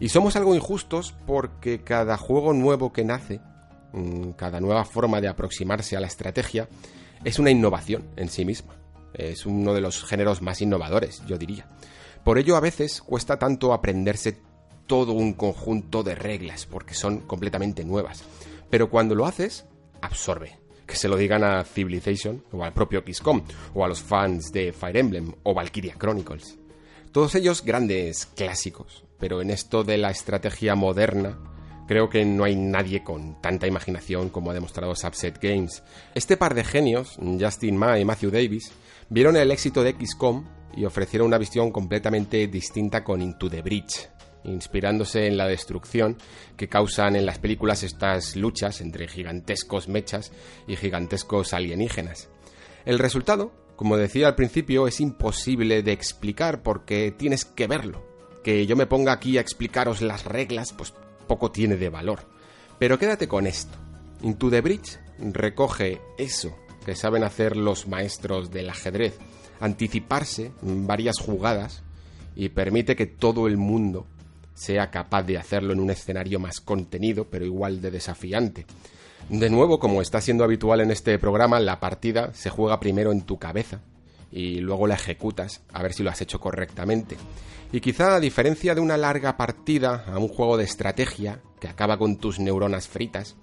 Y 0.00 0.10
somos 0.10 0.36
algo 0.36 0.54
injustos 0.54 1.14
porque 1.26 1.82
cada 1.82 2.18
juego 2.18 2.52
nuevo 2.52 2.92
que 2.92 3.06
nace, 3.06 3.40
mm, 3.94 4.32
cada 4.32 4.60
nueva 4.60 4.84
forma 4.84 5.22
de 5.22 5.28
aproximarse 5.28 5.96
a 5.96 6.00
la 6.00 6.08
estrategia, 6.08 6.68
es 7.24 7.38
una 7.38 7.50
innovación 7.50 8.04
en 8.16 8.28
sí 8.28 8.44
misma. 8.44 8.74
Es 9.14 9.46
uno 9.46 9.72
de 9.72 9.80
los 9.80 10.04
géneros 10.04 10.42
más 10.42 10.60
innovadores, 10.60 11.24
yo 11.26 11.38
diría. 11.38 11.66
Por 12.22 12.36
ello 12.36 12.56
a 12.56 12.60
veces 12.60 13.00
cuesta 13.00 13.38
tanto 13.38 13.72
aprenderse 13.72 14.42
todo 14.86 15.12
un 15.12 15.32
conjunto 15.32 16.02
de 16.02 16.16
reglas 16.16 16.66
porque 16.66 16.92
son 16.92 17.20
completamente 17.20 17.82
nuevas 17.82 18.24
pero 18.70 18.90
cuando 18.90 19.14
lo 19.14 19.26
haces, 19.26 19.66
absorbe. 20.00 20.58
Que 20.86 20.96
se 20.96 21.08
lo 21.08 21.16
digan 21.16 21.44
a 21.44 21.64
Civilization, 21.64 22.44
o 22.52 22.62
al 22.62 22.72
propio 22.72 23.02
XCOM, 23.06 23.42
o 23.74 23.84
a 23.84 23.88
los 23.88 24.02
fans 24.02 24.52
de 24.52 24.72
Fire 24.72 24.96
Emblem, 24.96 25.32
o 25.42 25.54
Valkyria 25.54 25.94
Chronicles. 25.98 26.58
Todos 27.10 27.34
ellos 27.36 27.64
grandes 27.64 28.26
clásicos, 28.26 29.04
pero 29.18 29.40
en 29.40 29.50
esto 29.50 29.84
de 29.84 29.96
la 29.98 30.10
estrategia 30.10 30.74
moderna, 30.74 31.38
creo 31.86 32.10
que 32.10 32.24
no 32.24 32.44
hay 32.44 32.56
nadie 32.56 33.02
con 33.02 33.40
tanta 33.40 33.66
imaginación 33.66 34.28
como 34.28 34.50
ha 34.50 34.54
demostrado 34.54 34.94
Subset 34.94 35.40
Games. 35.40 35.82
Este 36.14 36.36
par 36.36 36.54
de 36.54 36.64
genios, 36.64 37.16
Justin 37.40 37.76
Ma 37.76 37.98
y 37.98 38.04
Matthew 38.04 38.30
Davis, 38.30 38.72
vieron 39.08 39.36
el 39.36 39.50
éxito 39.50 39.82
de 39.82 39.94
XCOM 39.98 40.44
y 40.76 40.84
ofrecieron 40.84 41.28
una 41.28 41.38
visión 41.38 41.70
completamente 41.70 42.46
distinta 42.48 43.04
con 43.04 43.22
Into 43.22 43.48
the 43.48 43.62
Breach, 43.62 44.08
inspirándose 44.44 45.26
en 45.26 45.36
la 45.36 45.46
destrucción 45.46 46.16
que 46.56 46.68
causan 46.68 47.16
en 47.16 47.26
las 47.26 47.38
películas 47.38 47.82
estas 47.82 48.36
luchas 48.36 48.80
entre 48.80 49.08
gigantescos 49.08 49.88
mechas 49.88 50.32
y 50.66 50.76
gigantescos 50.76 51.52
alienígenas. 51.52 52.28
El 52.84 52.98
resultado, 52.98 53.52
como 53.76 53.96
decía 53.96 54.28
al 54.28 54.34
principio, 54.34 54.86
es 54.86 55.00
imposible 55.00 55.82
de 55.82 55.92
explicar 55.92 56.62
porque 56.62 57.12
tienes 57.16 57.44
que 57.44 57.66
verlo. 57.66 58.04
Que 58.42 58.66
yo 58.66 58.76
me 58.76 58.86
ponga 58.86 59.12
aquí 59.12 59.38
a 59.38 59.40
explicaros 59.40 60.02
las 60.02 60.24
reglas, 60.26 60.72
pues 60.72 60.92
poco 61.26 61.50
tiene 61.50 61.76
de 61.76 61.88
valor. 61.88 62.20
Pero 62.78 62.98
quédate 62.98 63.26
con 63.26 63.46
esto. 63.46 63.78
Into 64.22 64.50
the 64.50 64.60
Bridge 64.60 64.98
recoge 65.18 66.00
eso 66.18 66.54
que 66.84 66.94
saben 66.94 67.24
hacer 67.24 67.56
los 67.56 67.88
maestros 67.88 68.50
del 68.50 68.68
ajedrez, 68.68 69.18
anticiparse 69.60 70.52
varias 70.60 71.18
jugadas 71.18 71.82
y 72.36 72.50
permite 72.50 72.96
que 72.96 73.06
todo 73.06 73.46
el 73.46 73.56
mundo 73.56 74.06
sea 74.54 74.90
capaz 74.90 75.22
de 75.24 75.38
hacerlo 75.38 75.72
en 75.72 75.80
un 75.80 75.90
escenario 75.90 76.38
más 76.38 76.60
contenido, 76.60 77.26
pero 77.30 77.44
igual 77.44 77.80
de 77.80 77.90
desafiante. 77.90 78.66
De 79.28 79.50
nuevo, 79.50 79.78
como 79.78 80.02
está 80.02 80.20
siendo 80.20 80.44
habitual 80.44 80.80
en 80.80 80.90
este 80.90 81.18
programa, 81.18 81.58
la 81.58 81.80
partida 81.80 82.32
se 82.34 82.50
juega 82.50 82.80
primero 82.80 83.10
en 83.10 83.22
tu 83.22 83.38
cabeza 83.38 83.80
y 84.30 84.56
luego 84.60 84.86
la 84.86 84.94
ejecutas 84.94 85.62
a 85.72 85.82
ver 85.82 85.92
si 85.92 86.02
lo 86.02 86.10
has 86.10 86.20
hecho 86.20 86.40
correctamente. 86.40 87.16
Y 87.72 87.80
quizá 87.80 88.14
a 88.14 88.20
diferencia 88.20 88.74
de 88.74 88.80
una 88.80 88.96
larga 88.96 89.36
partida 89.36 90.04
a 90.06 90.18
un 90.18 90.28
juego 90.28 90.56
de 90.56 90.64
estrategia 90.64 91.40
que 91.60 91.68
acaba 91.68 91.98
con 91.98 92.16
tus 92.18 92.38
neuronas 92.38 92.88
fritas, 92.88 93.36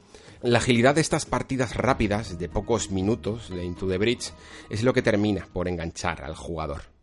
La 0.44 0.58
agilidad 0.58 0.96
de 0.96 1.02
estas 1.02 1.28
partidas 1.28 1.76
rápidas 1.76 2.40
de 2.40 2.50
pocos 2.50 2.90
minutos 2.90 3.52
de 3.52 3.64
Into 3.64 3.88
the 3.88 4.00
Bridge 4.00 4.34
es 4.72 4.82
lo 4.82 4.92
que 4.92 5.04
termina 5.04 5.48
por 5.54 5.68
enganchar 5.68 6.24
al 6.24 6.36
jugador. 6.36 7.01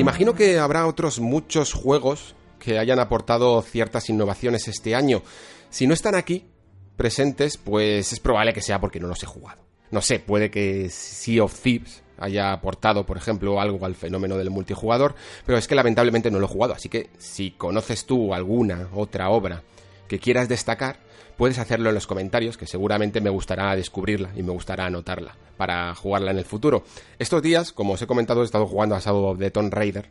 Imagino 0.00 0.34
que 0.34 0.58
habrá 0.58 0.86
otros 0.86 1.20
muchos 1.20 1.74
juegos 1.74 2.34
que 2.58 2.78
hayan 2.78 2.98
aportado 2.98 3.60
ciertas 3.60 4.08
innovaciones 4.08 4.66
este 4.66 4.94
año. 4.94 5.22
Si 5.68 5.86
no 5.86 5.92
están 5.92 6.14
aquí 6.14 6.46
presentes, 6.96 7.58
pues 7.58 8.10
es 8.10 8.18
probable 8.18 8.54
que 8.54 8.62
sea 8.62 8.80
porque 8.80 8.98
no 8.98 9.08
los 9.08 9.22
he 9.22 9.26
jugado. 9.26 9.62
No 9.90 10.00
sé, 10.00 10.18
puede 10.18 10.50
que 10.50 10.88
Sea 10.88 11.44
of 11.44 11.60
Thieves 11.60 12.02
haya 12.16 12.50
aportado, 12.50 13.04
por 13.04 13.18
ejemplo, 13.18 13.60
algo 13.60 13.84
al 13.84 13.94
fenómeno 13.94 14.38
del 14.38 14.48
multijugador, 14.48 15.14
pero 15.44 15.58
es 15.58 15.68
que 15.68 15.74
lamentablemente 15.74 16.30
no 16.30 16.38
lo 16.38 16.46
he 16.46 16.50
jugado, 16.50 16.72
así 16.72 16.88
que 16.88 17.10
si 17.18 17.50
conoces 17.50 18.06
tú 18.06 18.32
alguna 18.32 18.88
otra 18.94 19.28
obra 19.28 19.62
que 20.08 20.18
quieras 20.18 20.48
destacar, 20.48 20.98
puedes 21.40 21.58
hacerlo 21.58 21.88
en 21.88 21.94
los 21.94 22.06
comentarios, 22.06 22.58
que 22.58 22.66
seguramente 22.66 23.22
me 23.22 23.30
gustará 23.30 23.74
descubrirla 23.74 24.30
y 24.36 24.42
me 24.42 24.52
gustará 24.52 24.84
anotarla 24.84 25.38
para 25.56 25.94
jugarla 25.94 26.32
en 26.32 26.36
el 26.36 26.44
futuro. 26.44 26.84
Estos 27.18 27.40
días, 27.40 27.72
como 27.72 27.94
os 27.94 28.02
he 28.02 28.06
comentado, 28.06 28.42
he 28.42 28.44
estado 28.44 28.66
jugando 28.66 28.94
a 28.94 28.98
Shadow 28.98 29.24
of 29.24 29.38
the 29.38 29.50
Tomb 29.50 29.72
Raider. 29.72 30.10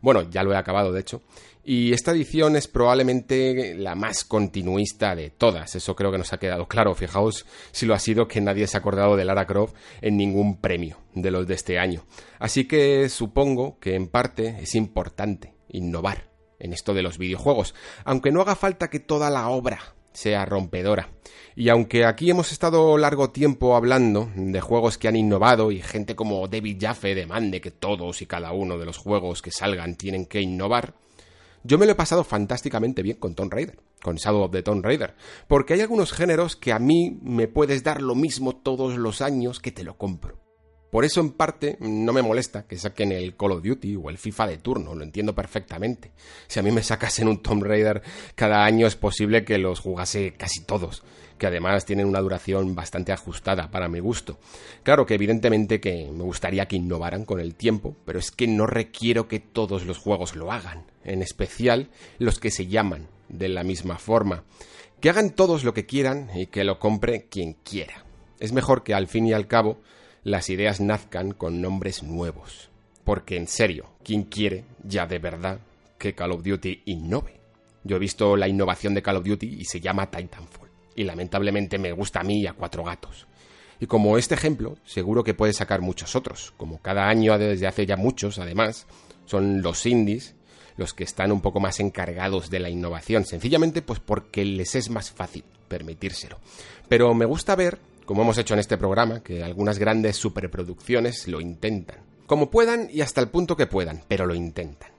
Bueno, 0.00 0.30
ya 0.30 0.44
lo 0.44 0.52
he 0.52 0.56
acabado, 0.56 0.92
de 0.92 1.00
hecho. 1.00 1.20
Y 1.64 1.92
esta 1.92 2.12
edición 2.12 2.54
es 2.54 2.68
probablemente 2.68 3.74
la 3.74 3.96
más 3.96 4.22
continuista 4.22 5.16
de 5.16 5.30
todas. 5.30 5.74
Eso 5.74 5.96
creo 5.96 6.12
que 6.12 6.18
nos 6.18 6.32
ha 6.32 6.38
quedado 6.38 6.68
claro. 6.68 6.94
Fijaos 6.94 7.44
si 7.72 7.84
lo 7.84 7.94
ha 7.94 7.98
sido 7.98 8.28
que 8.28 8.40
nadie 8.40 8.68
se 8.68 8.76
ha 8.76 8.78
acordado 8.78 9.16
de 9.16 9.24
Lara 9.24 9.48
Croft 9.48 9.74
en 10.00 10.16
ningún 10.16 10.60
premio 10.60 10.98
de 11.12 11.32
los 11.32 11.48
de 11.48 11.54
este 11.54 11.80
año. 11.80 12.04
Así 12.38 12.68
que 12.68 13.08
supongo 13.08 13.80
que 13.80 13.96
en 13.96 14.06
parte 14.06 14.58
es 14.60 14.76
importante 14.76 15.54
innovar 15.70 16.30
en 16.60 16.72
esto 16.72 16.94
de 16.94 17.02
los 17.02 17.18
videojuegos, 17.18 17.74
aunque 18.04 18.30
no 18.30 18.42
haga 18.42 18.54
falta 18.54 18.90
que 18.90 19.00
toda 19.00 19.28
la 19.28 19.48
obra 19.48 19.97
sea 20.12 20.44
rompedora. 20.44 21.10
Y 21.56 21.70
aunque 21.70 22.04
aquí 22.04 22.30
hemos 22.30 22.52
estado 22.52 22.96
largo 22.98 23.30
tiempo 23.30 23.74
hablando 23.74 24.30
de 24.36 24.60
juegos 24.60 24.96
que 24.96 25.08
han 25.08 25.16
innovado 25.16 25.72
y 25.72 25.82
gente 25.82 26.14
como 26.14 26.46
David 26.46 26.78
Jaffe 26.80 27.14
demande 27.14 27.60
que 27.60 27.70
todos 27.70 28.22
y 28.22 28.26
cada 28.26 28.52
uno 28.52 28.78
de 28.78 28.86
los 28.86 28.96
juegos 28.96 29.42
que 29.42 29.50
salgan 29.50 29.96
tienen 29.96 30.26
que 30.26 30.40
innovar, 30.40 30.94
yo 31.64 31.76
me 31.76 31.86
lo 31.86 31.92
he 31.92 31.96
pasado 31.96 32.22
fantásticamente 32.22 33.02
bien 33.02 33.18
con 33.18 33.34
Tomb 33.34 33.52
Raider, 33.52 33.78
con 34.02 34.16
Shadow 34.16 34.42
of 34.42 34.52
the 34.52 34.62
Tomb 34.62 34.84
Raider, 34.84 35.14
porque 35.48 35.74
hay 35.74 35.80
algunos 35.80 36.12
géneros 36.12 36.54
que 36.54 36.72
a 36.72 36.78
mí 36.78 37.18
me 37.22 37.48
puedes 37.48 37.82
dar 37.82 38.02
lo 38.02 38.14
mismo 38.14 38.54
todos 38.54 38.96
los 38.96 39.20
años 39.20 39.58
que 39.58 39.72
te 39.72 39.82
lo 39.82 39.98
compro. 39.98 40.47
Por 40.90 41.04
eso, 41.04 41.20
en 41.20 41.30
parte, 41.32 41.76
no 41.80 42.12
me 42.14 42.22
molesta 42.22 42.66
que 42.66 42.78
saquen 42.78 43.12
el 43.12 43.36
Call 43.36 43.52
of 43.52 43.62
Duty 43.62 43.96
o 43.96 44.08
el 44.08 44.16
FIFA 44.16 44.46
de 44.46 44.58
turno, 44.58 44.94
lo 44.94 45.04
entiendo 45.04 45.34
perfectamente. 45.34 46.12
Si 46.46 46.58
a 46.58 46.62
mí 46.62 46.70
me 46.70 46.82
sacasen 46.82 47.28
un 47.28 47.42
Tomb 47.42 47.62
Raider 47.62 48.02
cada 48.34 48.64
año, 48.64 48.86
es 48.86 48.96
posible 48.96 49.44
que 49.44 49.58
los 49.58 49.80
jugase 49.80 50.32
casi 50.32 50.62
todos, 50.64 51.02
que 51.36 51.46
además 51.46 51.84
tienen 51.84 52.06
una 52.06 52.20
duración 52.20 52.74
bastante 52.74 53.12
ajustada 53.12 53.70
para 53.70 53.88
mi 53.88 54.00
gusto. 54.00 54.38
Claro 54.82 55.04
que 55.04 55.14
evidentemente 55.14 55.78
que 55.78 56.10
me 56.10 56.24
gustaría 56.24 56.66
que 56.66 56.76
innovaran 56.76 57.26
con 57.26 57.38
el 57.38 57.54
tiempo, 57.54 57.94
pero 58.06 58.18
es 58.18 58.30
que 58.30 58.46
no 58.46 58.66
requiero 58.66 59.28
que 59.28 59.40
todos 59.40 59.84
los 59.84 59.98
juegos 59.98 60.36
lo 60.36 60.52
hagan, 60.52 60.84
en 61.04 61.20
especial 61.20 61.90
los 62.18 62.38
que 62.38 62.50
se 62.50 62.66
llaman 62.66 63.08
de 63.28 63.50
la 63.50 63.62
misma 63.62 63.98
forma. 63.98 64.44
Que 65.00 65.10
hagan 65.10 65.30
todos 65.30 65.64
lo 65.64 65.74
que 65.74 65.84
quieran 65.84 66.30
y 66.34 66.46
que 66.46 66.64
lo 66.64 66.78
compre 66.78 67.26
quien 67.28 67.52
quiera. 67.62 68.04
Es 68.40 68.52
mejor 68.52 68.82
que 68.82 68.94
al 68.94 69.06
fin 69.06 69.26
y 69.26 69.32
al 69.34 69.46
cabo 69.46 69.78
las 70.30 70.50
ideas 70.50 70.80
nazcan 70.80 71.32
con 71.32 71.60
nombres 71.60 72.02
nuevos. 72.02 72.70
Porque 73.04 73.36
en 73.36 73.48
serio, 73.48 73.90
¿quién 74.04 74.24
quiere 74.24 74.64
ya 74.84 75.06
de 75.06 75.18
verdad 75.18 75.60
que 75.98 76.14
Call 76.14 76.32
of 76.32 76.42
Duty 76.42 76.82
innove? 76.86 77.40
Yo 77.84 77.96
he 77.96 78.00
visto 78.00 78.36
la 78.36 78.48
innovación 78.48 78.94
de 78.94 79.02
Call 79.02 79.16
of 79.16 79.24
Duty 79.24 79.46
y 79.60 79.64
se 79.64 79.80
llama 79.80 80.10
Titanfall. 80.10 80.68
Y 80.94 81.04
lamentablemente 81.04 81.78
me 81.78 81.92
gusta 81.92 82.20
a 82.20 82.24
mí 82.24 82.40
y 82.40 82.46
a 82.46 82.52
cuatro 82.52 82.84
gatos. 82.84 83.26
Y 83.80 83.86
como 83.86 84.18
este 84.18 84.34
ejemplo, 84.34 84.76
seguro 84.84 85.22
que 85.22 85.34
puede 85.34 85.52
sacar 85.52 85.80
muchos 85.80 86.16
otros. 86.16 86.52
Como 86.56 86.82
cada 86.82 87.08
año 87.08 87.38
desde 87.38 87.66
hace 87.66 87.86
ya 87.86 87.96
muchos, 87.96 88.38
además, 88.38 88.86
son 89.24 89.62
los 89.62 89.86
indies 89.86 90.34
los 90.76 90.94
que 90.94 91.04
están 91.04 91.32
un 91.32 91.40
poco 91.40 91.60
más 91.60 91.80
encargados 91.80 92.50
de 92.50 92.60
la 92.60 92.70
innovación. 92.70 93.24
Sencillamente 93.24 93.82
pues 93.82 94.00
porque 94.00 94.44
les 94.44 94.74
es 94.74 94.90
más 94.90 95.10
fácil 95.10 95.44
permitírselo. 95.68 96.38
Pero 96.88 97.14
me 97.14 97.26
gusta 97.26 97.56
ver 97.56 97.78
como 98.08 98.22
hemos 98.22 98.38
hecho 98.38 98.54
en 98.54 98.60
este 98.60 98.78
programa, 98.78 99.22
que 99.22 99.44
algunas 99.44 99.78
grandes 99.78 100.16
superproducciones 100.16 101.28
lo 101.28 101.42
intentan. 101.42 101.98
Como 102.26 102.50
puedan 102.50 102.88
y 102.90 103.02
hasta 103.02 103.20
el 103.20 103.28
punto 103.28 103.54
que 103.54 103.66
puedan, 103.66 104.00
pero 104.08 104.24
lo 104.24 104.34
intentan. 104.34 104.90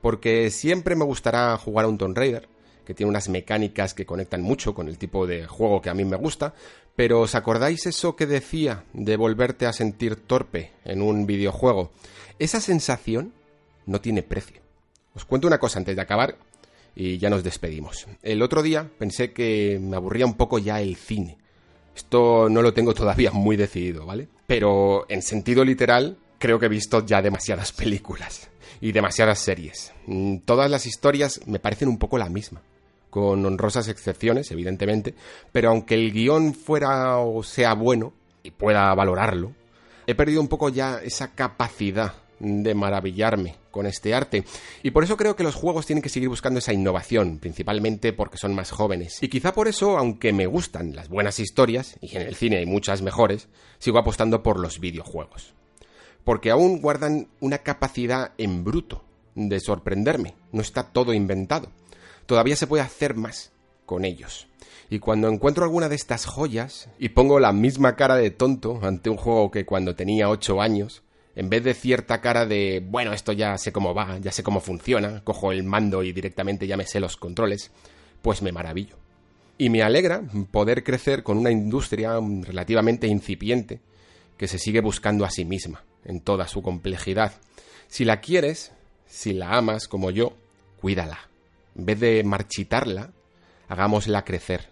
Porque 0.00 0.48
siempre 0.50 0.96
me 0.96 1.04
gustará 1.04 1.54
jugar 1.58 1.84
a 1.84 1.88
un 1.88 1.98
Tomb 1.98 2.16
Raider, 2.16 2.48
que 2.86 2.94
tiene 2.94 3.10
unas 3.10 3.28
mecánicas 3.28 3.92
que 3.92 4.06
conectan 4.06 4.40
mucho 4.40 4.72
con 4.72 4.88
el 4.88 4.96
tipo 4.96 5.26
de 5.26 5.46
juego 5.46 5.82
que 5.82 5.90
a 5.90 5.94
mí 5.94 6.06
me 6.06 6.16
gusta, 6.16 6.54
pero 6.96 7.20
¿os 7.20 7.34
acordáis 7.34 7.84
eso 7.84 8.16
que 8.16 8.24
decía 8.24 8.84
de 8.94 9.18
volverte 9.18 9.66
a 9.66 9.74
sentir 9.74 10.16
torpe 10.16 10.72
en 10.86 11.02
un 11.02 11.26
videojuego? 11.26 11.90
Esa 12.38 12.62
sensación 12.62 13.34
no 13.84 14.00
tiene 14.00 14.22
precio. 14.22 14.62
Os 15.14 15.26
cuento 15.26 15.46
una 15.46 15.58
cosa 15.58 15.78
antes 15.78 15.94
de 15.94 16.00
acabar 16.00 16.38
y 16.94 17.18
ya 17.18 17.28
nos 17.28 17.44
despedimos. 17.44 18.06
El 18.22 18.40
otro 18.40 18.62
día 18.62 18.90
pensé 18.96 19.34
que 19.34 19.78
me 19.78 19.96
aburría 19.96 20.24
un 20.24 20.38
poco 20.38 20.58
ya 20.58 20.80
el 20.80 20.96
cine 20.96 21.36
esto 21.96 22.48
no 22.50 22.60
lo 22.62 22.74
tengo 22.74 22.92
todavía 22.92 23.30
muy 23.32 23.56
decidido, 23.56 24.04
¿vale? 24.04 24.28
Pero 24.46 25.06
en 25.08 25.22
sentido 25.22 25.64
literal, 25.64 26.18
creo 26.38 26.58
que 26.58 26.66
he 26.66 26.68
visto 26.68 27.04
ya 27.04 27.22
demasiadas 27.22 27.72
películas 27.72 28.50
y 28.80 28.92
demasiadas 28.92 29.38
series. 29.38 29.92
Mm, 30.06 30.38
todas 30.44 30.70
las 30.70 30.84
historias 30.86 31.40
me 31.46 31.58
parecen 31.58 31.88
un 31.88 31.98
poco 31.98 32.18
la 32.18 32.28
misma, 32.28 32.60
con 33.08 33.44
honrosas 33.46 33.88
excepciones, 33.88 34.50
evidentemente, 34.50 35.14
pero 35.52 35.70
aunque 35.70 35.94
el 35.94 36.12
guion 36.12 36.54
fuera 36.54 37.16
o 37.18 37.42
sea 37.42 37.72
bueno 37.72 38.12
y 38.42 38.50
pueda 38.50 38.94
valorarlo, 38.94 39.52
he 40.06 40.14
perdido 40.14 40.42
un 40.42 40.48
poco 40.48 40.68
ya 40.68 41.00
esa 41.02 41.34
capacidad 41.34 42.12
de 42.38 42.74
maravillarme 42.74 43.56
con 43.70 43.86
este 43.86 44.14
arte. 44.14 44.44
Y 44.82 44.90
por 44.90 45.04
eso 45.04 45.16
creo 45.16 45.36
que 45.36 45.42
los 45.42 45.54
juegos 45.54 45.86
tienen 45.86 46.02
que 46.02 46.08
seguir 46.08 46.28
buscando 46.28 46.58
esa 46.58 46.72
innovación, 46.72 47.38
principalmente 47.38 48.12
porque 48.12 48.38
son 48.38 48.54
más 48.54 48.70
jóvenes. 48.70 49.22
Y 49.22 49.28
quizá 49.28 49.52
por 49.52 49.68
eso, 49.68 49.98
aunque 49.98 50.32
me 50.32 50.46
gustan 50.46 50.94
las 50.94 51.08
buenas 51.08 51.38
historias, 51.38 51.96
y 52.00 52.16
en 52.16 52.22
el 52.22 52.34
cine 52.34 52.58
hay 52.58 52.66
muchas 52.66 53.02
mejores, 53.02 53.48
sigo 53.78 53.98
apostando 53.98 54.42
por 54.42 54.58
los 54.58 54.80
videojuegos. 54.80 55.54
Porque 56.24 56.50
aún 56.50 56.80
guardan 56.80 57.28
una 57.40 57.58
capacidad 57.58 58.32
en 58.38 58.64
bruto 58.64 59.04
de 59.34 59.60
sorprenderme. 59.60 60.34
No 60.50 60.60
está 60.60 60.84
todo 60.84 61.12
inventado. 61.12 61.70
Todavía 62.26 62.56
se 62.56 62.66
puede 62.66 62.82
hacer 62.82 63.14
más 63.14 63.52
con 63.84 64.04
ellos. 64.04 64.48
Y 64.90 64.98
cuando 64.98 65.28
encuentro 65.28 65.64
alguna 65.64 65.88
de 65.88 65.96
estas 65.96 66.26
joyas 66.26 66.88
y 66.98 67.10
pongo 67.10 67.40
la 67.40 67.52
misma 67.52 67.96
cara 67.96 68.16
de 68.16 68.30
tonto 68.30 68.80
ante 68.82 69.10
un 69.10 69.16
juego 69.16 69.50
que 69.50 69.66
cuando 69.66 69.94
tenía 69.94 70.28
8 70.28 70.60
años, 70.60 71.02
en 71.36 71.50
vez 71.50 71.62
de 71.62 71.74
cierta 71.74 72.22
cara 72.22 72.46
de, 72.46 72.82
bueno, 72.84 73.12
esto 73.12 73.32
ya 73.32 73.58
sé 73.58 73.70
cómo 73.70 73.94
va, 73.94 74.18
ya 74.18 74.32
sé 74.32 74.42
cómo 74.42 74.60
funciona, 74.60 75.22
cojo 75.22 75.52
el 75.52 75.64
mando 75.64 76.02
y 76.02 76.12
directamente 76.12 76.66
ya 76.66 76.78
me 76.78 76.86
sé 76.86 76.98
los 76.98 77.18
controles, 77.18 77.70
pues 78.22 78.40
me 78.40 78.52
maravillo. 78.52 78.96
Y 79.58 79.68
me 79.68 79.82
alegra 79.82 80.22
poder 80.50 80.82
crecer 80.82 81.22
con 81.22 81.36
una 81.36 81.50
industria 81.50 82.18
relativamente 82.42 83.06
incipiente 83.06 83.80
que 84.38 84.48
se 84.48 84.58
sigue 84.58 84.80
buscando 84.80 85.26
a 85.26 85.30
sí 85.30 85.44
misma, 85.44 85.84
en 86.06 86.20
toda 86.20 86.48
su 86.48 86.62
complejidad. 86.62 87.32
Si 87.86 88.06
la 88.06 88.20
quieres, 88.20 88.72
si 89.06 89.34
la 89.34 89.58
amas 89.58 89.88
como 89.88 90.10
yo, 90.10 90.32
cuídala. 90.80 91.28
En 91.76 91.84
vez 91.84 92.00
de 92.00 92.24
marchitarla, 92.24 93.12
hagámosla 93.68 94.24
crecer. 94.24 94.68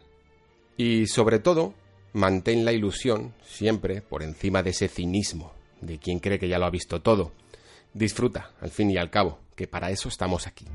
Y 0.78 1.08
sobre 1.08 1.40
todo, 1.40 1.74
mantén 2.14 2.64
la 2.64 2.72
ilusión 2.72 3.34
siempre 3.44 4.00
por 4.00 4.22
encima 4.22 4.62
de 4.62 4.70
ese 4.70 4.88
cinismo 4.88 5.52
de 5.84 5.98
quien 5.98 6.18
cree 6.18 6.38
que 6.38 6.48
ya 6.48 6.58
lo 6.58 6.66
ha 6.66 6.70
visto 6.70 7.00
todo. 7.00 7.32
Disfruta, 7.92 8.50
al 8.60 8.70
fin 8.70 8.90
y 8.90 8.96
al 8.96 9.10
cabo, 9.10 9.38
que 9.54 9.68
para 9.68 9.90
eso 9.90 10.08
estamos 10.08 10.46
aquí. 10.46 10.66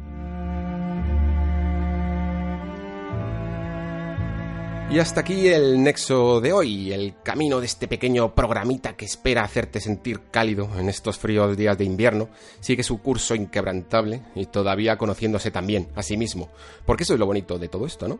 Y 4.91 4.97
hasta 4.97 5.21
aquí 5.21 5.47
el 5.49 5.83
nexo 5.83 6.41
de 6.41 6.51
hoy, 6.51 6.91
el 6.91 7.13
camino 7.21 7.59
de 7.59 7.67
este 7.67 7.87
pequeño 7.87 8.33
programita 8.33 8.97
que 8.97 9.05
espera 9.05 9.43
hacerte 9.43 9.79
sentir 9.79 10.21
cálido 10.31 10.67
en 10.79 10.89
estos 10.89 11.19
fríos 11.19 11.55
días 11.55 11.77
de 11.77 11.85
invierno, 11.85 12.29
sigue 12.59 12.81
su 12.81 12.99
curso 12.99 13.35
inquebrantable 13.35 14.23
y 14.33 14.47
todavía 14.47 14.97
conociéndose 14.97 15.51
también 15.51 15.89
a 15.93 16.01
sí 16.01 16.17
mismo, 16.17 16.49
porque 16.87 17.03
eso 17.03 17.13
es 17.13 17.19
lo 17.19 17.27
bonito 17.27 17.59
de 17.59 17.67
todo 17.67 17.85
esto, 17.85 18.07
¿no? 18.07 18.19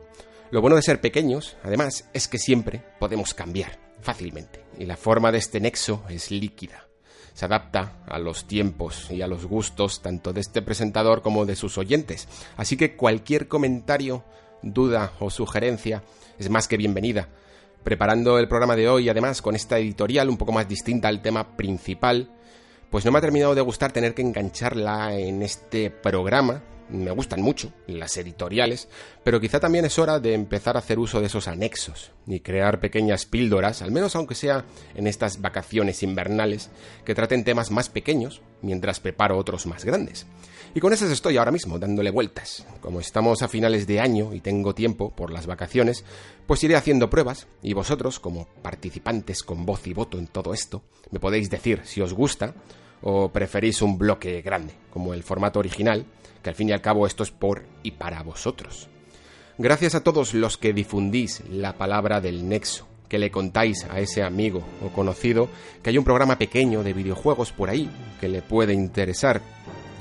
Lo 0.51 0.61
bueno 0.61 0.75
de 0.75 0.83
ser 0.83 1.01
pequeños, 1.01 1.57
además, 1.63 2.07
es 2.13 2.27
que 2.27 2.37
siempre 2.37 2.83
podemos 2.99 3.33
cambiar 3.33 3.88
fácilmente, 4.01 4.63
y 4.77 4.85
la 4.85 4.97
forma 4.97 5.31
de 5.31 5.37
este 5.37 5.59
nexo 5.59 6.03
es 6.09 6.31
líquida. 6.31 6.85
se 7.33 7.45
adapta 7.45 8.03
a 8.05 8.19
los 8.19 8.47
tiempos 8.47 9.09
y 9.11 9.21
a 9.21 9.27
los 9.27 9.45
gustos 9.45 10.01
tanto 10.01 10.33
de 10.33 10.41
este 10.41 10.61
presentador 10.61 11.21
como 11.21 11.45
de 11.45 11.55
sus 11.55 11.77
oyentes. 11.77 12.27
Así 12.57 12.75
que 12.75 12.97
cualquier 12.97 13.47
comentario, 13.47 14.25
duda 14.61 15.13
o 15.21 15.29
sugerencia 15.29 16.03
es 16.37 16.49
más 16.49 16.67
que 16.67 16.75
bienvenida. 16.75 17.29
Preparando 17.83 18.37
el 18.39 18.49
programa 18.49 18.75
de 18.75 18.89
hoy, 18.89 19.07
además, 19.07 19.41
con 19.41 19.55
esta 19.55 19.77
editorial 19.77 20.27
un 20.27 20.35
poco 20.35 20.51
más 20.51 20.67
distinta 20.67 21.07
al 21.07 21.21
tema 21.21 21.55
principal, 21.55 22.29
pues 22.89 23.05
no 23.05 23.11
me 23.11 23.19
ha 23.19 23.21
terminado 23.21 23.55
de 23.55 23.61
gustar 23.61 23.93
tener 23.93 24.13
que 24.13 24.21
engancharla 24.21 25.15
en 25.17 25.41
este 25.41 25.91
programa, 25.91 26.61
me 26.89 27.11
gustan 27.11 27.41
mucho, 27.41 27.71
las 27.87 28.17
editoriales, 28.17 28.87
pero 29.23 29.39
quizá 29.39 29.59
también 29.59 29.85
es 29.85 29.99
hora 29.99 30.19
de 30.19 30.33
empezar 30.33 30.75
a 30.75 30.79
hacer 30.79 30.99
uso 30.99 31.19
de 31.19 31.27
esos 31.27 31.47
anexos 31.47 32.11
y 32.27 32.39
crear 32.39 32.79
pequeñas 32.79 33.25
píldoras, 33.25 33.81
al 33.81 33.91
menos 33.91 34.15
aunque 34.15 34.35
sea 34.35 34.65
en 34.95 35.07
estas 35.07 35.41
vacaciones 35.41 36.03
invernales, 36.03 36.69
que 37.05 37.15
traten 37.15 37.43
temas 37.43 37.71
más 37.71 37.89
pequeños 37.89 38.41
mientras 38.61 38.99
preparo 38.99 39.37
otros 39.37 39.65
más 39.65 39.85
grandes. 39.85 40.25
Y 40.75 40.79
con 40.79 40.93
esas 40.93 41.09
estoy 41.09 41.37
ahora 41.37 41.51
mismo, 41.51 41.79
dándole 41.79 42.11
vueltas. 42.11 42.65
Como 42.79 42.99
estamos 42.99 43.41
a 43.41 43.47
finales 43.47 43.87
de 43.87 43.99
año 43.99 44.33
y 44.33 44.39
tengo 44.39 44.75
tiempo 44.75 45.09
por 45.09 45.31
las 45.31 45.47
vacaciones, 45.47 46.05
pues 46.45 46.63
iré 46.63 46.75
haciendo 46.75 47.09
pruebas 47.09 47.47
y 47.63 47.73
vosotros, 47.73 48.19
como 48.19 48.47
participantes 48.61 49.41
con 49.41 49.65
voz 49.65 49.87
y 49.87 49.93
voto 49.93 50.19
en 50.19 50.27
todo 50.27 50.53
esto, 50.53 50.83
me 51.09 51.19
podéis 51.19 51.49
decir 51.49 51.81
si 51.85 52.01
os 52.01 52.13
gusta 52.13 52.53
o 53.01 53.29
preferís 53.29 53.81
un 53.81 53.97
bloque 53.97 54.41
grande, 54.41 54.73
como 54.91 55.13
el 55.13 55.23
formato 55.23 55.59
original, 55.59 56.05
que 56.49 56.51
al 56.51 56.55
fin 56.55 56.69
y 56.69 56.71
al 56.71 56.81
cabo 56.81 57.05
esto 57.05 57.21
es 57.21 57.29
por 57.29 57.63
y 57.83 57.91
para 57.91 58.23
vosotros. 58.23 58.87
Gracias 59.59 59.93
a 59.93 60.03
todos 60.03 60.33
los 60.33 60.57
que 60.57 60.73
difundís 60.73 61.43
la 61.49 61.73
palabra 61.73 62.21
del 62.21 62.49
nexo, 62.49 62.87
que 63.07 63.19
le 63.19 63.29
contáis 63.29 63.85
a 63.89 63.99
ese 63.99 64.23
amigo 64.23 64.63
o 64.83 64.89
conocido 64.89 65.47
que 65.83 65.91
hay 65.91 65.97
un 65.97 66.03
programa 66.03 66.37
pequeño 66.37 66.81
de 66.81 66.93
videojuegos 66.93 67.51
por 67.51 67.69
ahí 67.69 67.89
que 68.19 68.29
le 68.29 68.41
puede 68.41 68.73
interesar. 68.73 69.41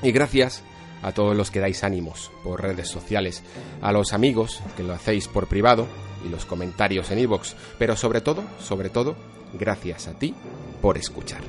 Y 0.03 0.11
gracias 0.13 0.63
a 1.03 1.13
todos 1.13 1.37
los 1.37 1.51
que 1.51 1.61
dais 1.61 1.85
ánimos 1.85 2.31
por 2.43 2.63
redes 2.63 2.89
sociales, 2.89 3.43
a 3.83 3.93
los 3.93 4.15
amigos 4.15 4.63
que 4.77 4.85
lo 4.85 4.95
hacéis 4.95 5.29
por 5.29 5.49
privado 5.49 5.87
y 6.25 6.31
los 6.31 6.47
comentarios 6.47 7.11
en 7.11 7.19
iVoox, 7.19 7.55
pero 7.79 7.95
sobre 7.95 8.21
todo, 8.21 8.43
sobre 8.59 8.89
todo, 8.89 9.17
gracias 9.53 10.09
a 10.09 10.15
ti 10.15 10.35
por 10.81 10.97
escuchar. 10.97 11.43